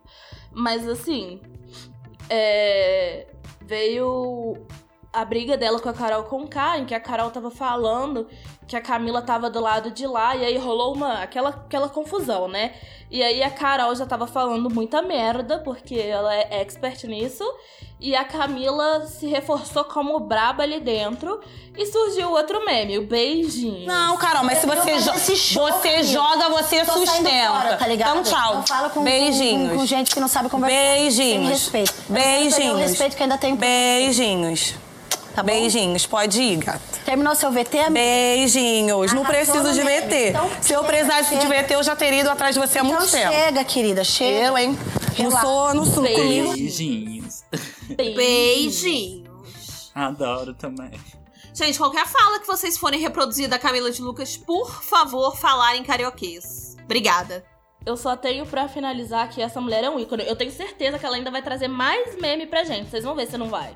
[0.52, 1.42] Mas assim,
[2.30, 3.26] é,
[3.62, 4.68] veio
[5.14, 8.28] a briga dela com a Carol Conká, em que a Carol tava falando
[8.68, 12.48] que a Camila tava do lado de lá, e aí rolou uma aquela, aquela confusão,
[12.48, 12.74] né?
[13.10, 17.44] E aí a Carol já tava falando muita merda, porque ela é expert nisso,
[18.00, 21.42] e a Camila se reforçou como braba ali dentro,
[21.78, 23.86] e surgiu outro meme, o beijinho.
[23.86, 27.30] Não, Carol, mas se você, jo você joga, você Tô sustenta.
[27.54, 28.20] fora, tá ligado?
[28.20, 28.56] Então, tchau.
[28.56, 29.72] Não fala com- Beijinhos.
[29.72, 30.74] com- com gente que não sabe conversar.
[30.78, 31.42] Beijinhos.
[31.44, 31.94] Sem respeito.
[32.08, 32.80] Beijinhos.
[32.80, 33.54] respeito que ainda tem.
[33.56, 34.76] Beijinhos.
[35.36, 35.44] Tá?
[35.44, 36.80] Beijinhos, pode ir, gata.
[37.06, 37.90] Terminou seu VT?
[37.90, 39.14] Beijinhos.
[39.14, 39.82] Não Arrasou preciso no de.
[39.82, 40.30] VT.
[40.30, 41.64] Então, Se eu chega, precisasse de chega.
[41.64, 43.34] VT, eu já teria ido atrás de você há muito Então tempo.
[43.34, 44.46] chega, querida, chega.
[44.48, 44.78] Eu, hein?
[45.18, 45.42] Não Relaxa.
[45.46, 46.54] sou, não sou comigo.
[46.54, 47.44] Beijinhos.
[47.96, 49.92] Beijinhos.
[49.96, 50.92] Adoro também.
[51.54, 55.84] Gente, qualquer fala que vocês forem reproduzir da Camila de Lucas, por favor, falar em
[55.84, 56.76] carioquês.
[56.84, 57.44] Obrigada.
[57.86, 60.24] Eu só tenho pra finalizar que essa mulher é um ícone.
[60.26, 62.90] Eu tenho certeza que ela ainda vai trazer mais meme pra gente.
[62.90, 63.76] Vocês vão ver se não vai.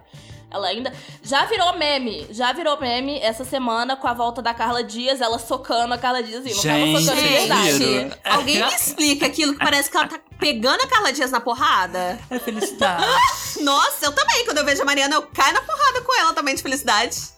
[0.55, 0.93] Ela ainda.
[1.21, 2.27] Já virou meme.
[2.31, 6.23] Já virou meme essa semana com a volta da Carla Dias, ela socando a Carla
[6.23, 6.45] Dias.
[6.45, 7.77] Assim, não tava socando de verdade.
[7.77, 11.39] Gente, alguém me explica aquilo que parece que ela tá pegando a Carla Dias na
[11.39, 12.17] porrada?
[12.29, 13.05] É felicidade.
[13.61, 14.45] Nossa, eu também.
[14.45, 17.34] Quando eu vejo a Mariana, eu caio na porrada com ela também de felicidade.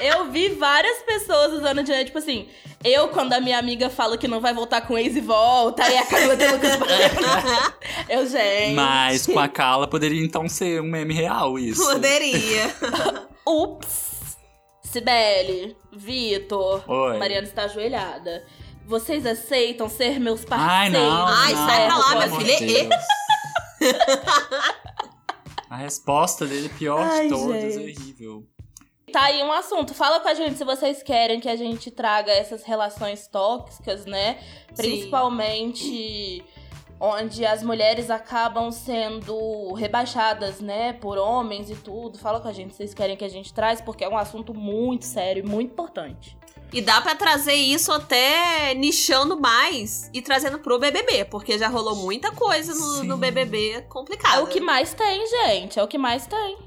[0.00, 2.48] Eu vi várias pessoas usando de tipo assim.
[2.84, 5.82] Eu, quando a minha amiga fala que não vai voltar com o ex e volta,
[5.82, 6.70] aí a Camila tem Lucas.
[8.08, 8.74] Eu, gente.
[8.74, 11.84] Mas com a Carla poderia então ser um meme real isso.
[11.84, 12.72] Poderia.
[13.44, 14.36] Ups.
[14.84, 17.18] Sibeli, Vitor, Oi.
[17.18, 18.44] Mariana está ajoelhada.
[18.86, 20.92] Vocês aceitam ser meus Ai, parceiros?
[21.08, 21.26] não.
[21.26, 22.88] Ai, não, sai pra lá, minha filha.
[22.88, 23.04] Deus.
[25.68, 27.98] A resposta dele, pior Ai, de todas, é gente.
[27.98, 28.46] horrível.
[29.12, 29.94] Tá aí um assunto.
[29.94, 34.38] Fala com a gente se vocês querem que a gente traga essas relações tóxicas, né?
[34.74, 36.44] Principalmente
[37.00, 42.18] onde as mulheres acabam sendo rebaixadas, né, por homens e tudo.
[42.18, 44.52] Fala com a gente se vocês querem que a gente traz, porque é um assunto
[44.52, 46.36] muito sério e muito importante.
[46.72, 51.96] E dá pra trazer isso até nichando mais e trazendo pro BBB, porque já rolou
[51.96, 54.40] muita coisa no, no BBB complicado.
[54.40, 55.78] É o que mais tem, gente.
[55.78, 56.58] É o que mais tem.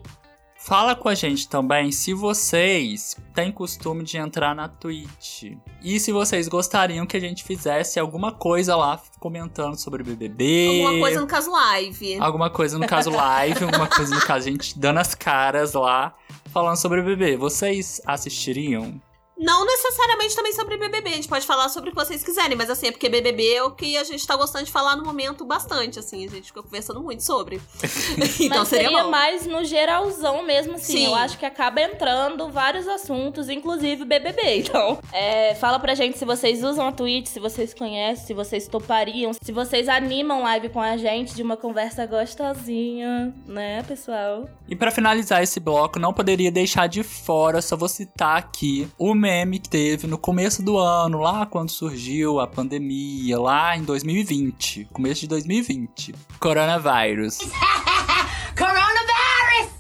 [0.64, 5.58] Fala com a gente também se vocês têm costume de entrar na Twitch.
[5.84, 10.68] E se vocês gostariam que a gente fizesse alguma coisa lá comentando sobre BBB.
[10.68, 12.20] Alguma coisa no caso live.
[12.20, 16.14] Alguma coisa no caso live, alguma coisa no caso a gente dando as caras lá,
[16.54, 17.38] falando sobre BBB.
[17.38, 19.02] Vocês assistiriam?
[19.42, 22.70] Não necessariamente também sobre BBB, a gente pode falar sobre o que vocês quiserem, mas
[22.70, 25.44] assim, é porque BBB é o que a gente tá gostando de falar no momento
[25.44, 27.60] bastante, assim, a gente fica conversando muito sobre.
[28.40, 29.10] então Mas seria seria bom.
[29.10, 30.94] mais no geralzão mesmo, assim.
[30.94, 31.06] Sim.
[31.08, 34.60] Eu acho que acaba entrando vários assuntos, inclusive BBB.
[34.60, 38.68] Então, é, fala pra gente se vocês usam a Twitch, se vocês conhecem, se vocês
[38.68, 44.50] topariam, se vocês animam live com a gente de uma conversa gostosinha, né, pessoal?
[44.68, 49.14] E pra finalizar esse bloco, não poderia deixar de fora, só vou citar aqui o
[49.32, 54.90] meme que teve no começo do ano, lá quando surgiu a pandemia, lá em 2020,
[54.92, 56.14] começo de 2020.
[56.38, 57.38] Coronavírus.
[58.58, 59.72] Coronavirus!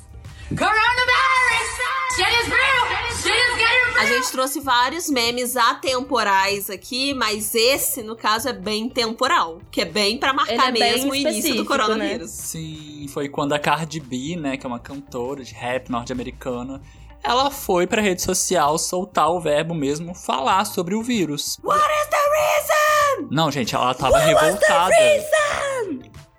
[0.58, 1.70] Coronavirus!
[2.16, 2.88] Shit is real!
[3.12, 8.54] Shit is getting A gente trouxe vários memes atemporais aqui, mas esse, no caso, é
[8.54, 9.60] bem temporal.
[9.70, 12.32] Que é bem pra marcar é bem mesmo o início do coronavírus.
[12.32, 16.82] Sim, foi quando a Cardi B, né, que é uma cantora de rap norte-americana,
[17.24, 21.60] ela foi pra rede social soltar o verbo mesmo falar sobre o vírus.
[21.64, 23.28] What is the reason?
[23.32, 24.96] Não, gente, ela tava What revoltada.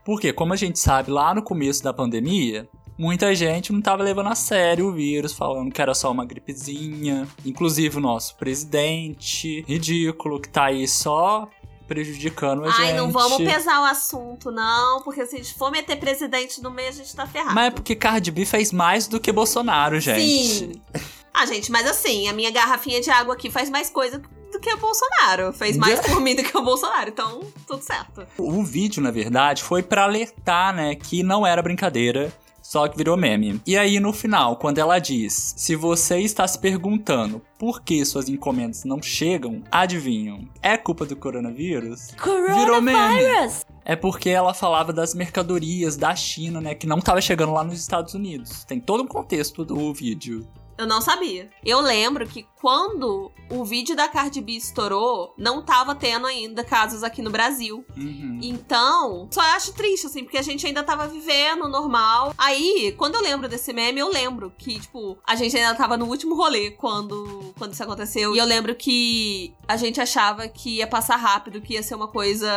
[0.05, 2.69] Porque, como a gente sabe, lá no começo da pandemia,
[2.99, 7.29] muita gente não tava levando a sério o vírus, falando que era só uma gripezinha.
[7.47, 11.49] Inclusive o nosso presidente, ridículo, que tá aí só
[11.87, 12.81] prejudicando a gente.
[12.81, 16.71] Ai, não vamos pesar o assunto, não, porque se a gente for meter presidente no
[16.71, 17.55] meio, a gente tá ferrado.
[17.55, 20.21] Mas é porque Cardi B fez mais do que Bolsonaro, gente.
[20.21, 20.73] Sim.
[21.35, 24.21] Ah, gente, mas assim, a minha garrafinha de água aqui faz mais coisa
[24.53, 25.53] do que o Bolsonaro.
[25.55, 28.27] Fez mais por mim do que o Bolsonaro, então tudo certo.
[28.37, 32.31] O vídeo, na verdade, foi pra alertar, né, que não era brincadeira,
[32.73, 33.61] só que virou meme.
[33.67, 38.31] E aí, no final, quando ela diz: Se você está se perguntando por que suas
[38.31, 40.49] encomendas não chegam, adivinham?
[40.63, 42.13] É culpa do coronavírus?
[42.55, 43.25] Virou meme.
[43.85, 47.79] É porque ela falava das mercadorias da China, né, que não tava chegando lá nos
[47.79, 48.65] Estados Unidos.
[48.65, 50.49] Tem todo um contexto do vídeo.
[50.83, 51.49] Eu não sabia.
[51.65, 57.05] Eu lembro que quando o vídeo da Cardi B estourou, não tava tendo ainda casos
[57.05, 57.85] aqui no Brasil.
[57.97, 58.41] Uhum.
[58.43, 62.35] Então, só acho triste, assim, porque a gente ainda tava vivendo normal.
[62.37, 66.07] Aí, quando eu lembro desse meme, eu lembro que, tipo, a gente ainda tava no
[66.07, 68.35] último rolê quando, quando isso aconteceu.
[68.35, 72.09] E eu lembro que a gente achava que ia passar rápido, que ia ser uma
[72.09, 72.51] coisa.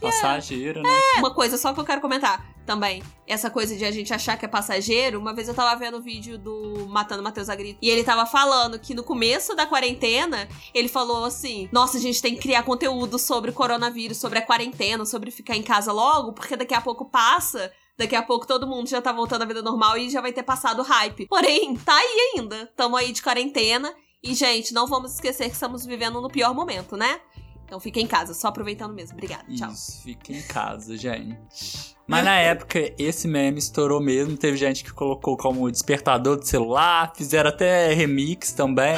[0.00, 0.88] Passageira, né?
[1.16, 3.02] É, uma coisa só que eu quero comentar também.
[3.26, 5.20] Essa coisa de a gente achar que é passageiro.
[5.20, 7.78] Uma vez eu tava vendo o vídeo do Matando Matheus Agrito.
[7.82, 12.22] E ele tava falando que no começo da quarentena, ele falou assim: Nossa, a gente
[12.22, 16.32] tem que criar conteúdo sobre o coronavírus, sobre a quarentena, sobre ficar em casa logo,
[16.32, 17.70] porque daqui a pouco passa.
[17.98, 20.42] Daqui a pouco todo mundo já tá voltando à vida normal e já vai ter
[20.42, 21.26] passado o hype.
[21.26, 22.72] Porém, tá aí ainda.
[22.74, 23.94] Tamo aí de quarentena.
[24.22, 27.20] E, gente, não vamos esquecer que estamos vivendo no pior momento, né?
[27.72, 29.14] Então fica em casa, só aproveitando mesmo.
[29.14, 29.72] Obrigada, tchau.
[29.72, 31.96] Isso, fica em casa, gente.
[32.06, 34.36] Mas na época, esse meme estourou mesmo.
[34.36, 37.14] Teve gente que colocou como despertador de celular.
[37.16, 38.94] Fizeram até remix também.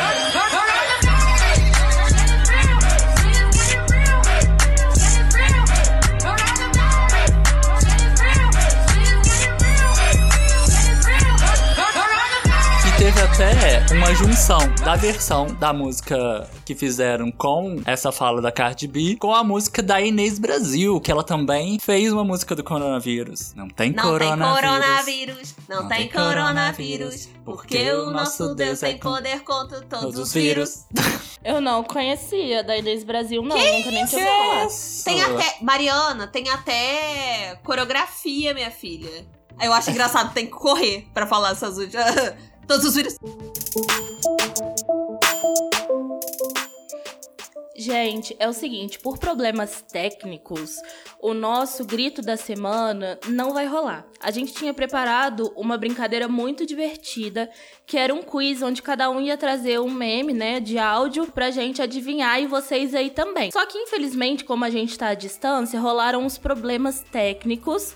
[13.34, 19.16] Até uma junção da versão da música que fizeram com essa fala da Cardi B
[19.16, 23.52] com a música da Inês Brasil, que ela também fez uma música do coronavírus.
[23.54, 24.60] Não tem Não tem coronavírus.
[24.60, 30.84] coronavírus, não, Não tem coronavírus, porque o nosso Deus tem poder contra todos os vírus.
[31.42, 33.56] Eu não conhecia da Inês Brasil, não.
[33.56, 34.16] Que nunca nem isso?
[34.16, 34.68] tinha falar.
[35.04, 35.56] Tem até.
[35.60, 39.26] Mariana, tem até coreografia, minha filha.
[39.60, 42.04] Eu acho engraçado, tem que correr pra falar essas últimas.
[42.66, 43.16] Todos os vírus.
[47.76, 50.76] Gente, é o seguinte, por problemas técnicos,
[51.20, 54.06] o nosso grito da semana não vai rolar.
[54.20, 57.50] A gente tinha preparado uma brincadeira muito divertida,
[57.84, 61.50] que era um quiz onde cada um ia trazer um meme, né, de áudio pra
[61.50, 63.50] gente adivinhar e vocês aí também.
[63.50, 67.94] Só que infelizmente, como a gente tá à distância, rolaram uns problemas técnicos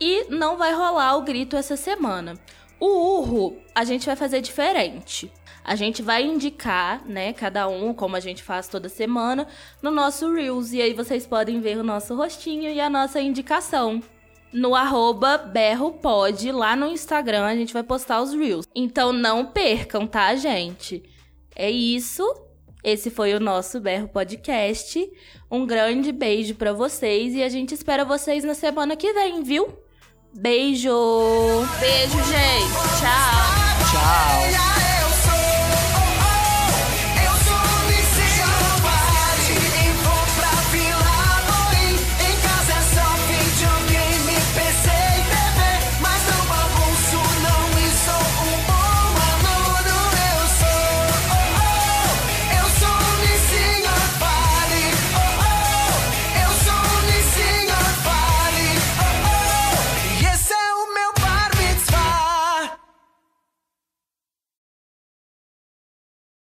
[0.00, 2.34] e não vai rolar o grito essa semana.
[2.80, 5.30] O urro, a gente vai fazer diferente.
[5.62, 9.46] A gente vai indicar, né, cada um, como a gente faz toda semana,
[9.82, 10.72] no nosso Reels.
[10.72, 14.02] E aí vocês podem ver o nosso rostinho e a nossa indicação.
[14.50, 18.66] No arroba berropod, lá no Instagram, a gente vai postar os Reels.
[18.74, 21.02] Então não percam, tá, gente?
[21.54, 22.24] É isso.
[22.82, 25.08] Esse foi o nosso Berro Podcast.
[25.50, 29.68] Um grande beijo pra vocês e a gente espera vocês na semana que vem, viu?
[30.32, 31.66] Beijo!
[31.80, 32.70] Beijo, gente.
[32.98, 33.90] Tchau.
[33.90, 34.79] Tchau.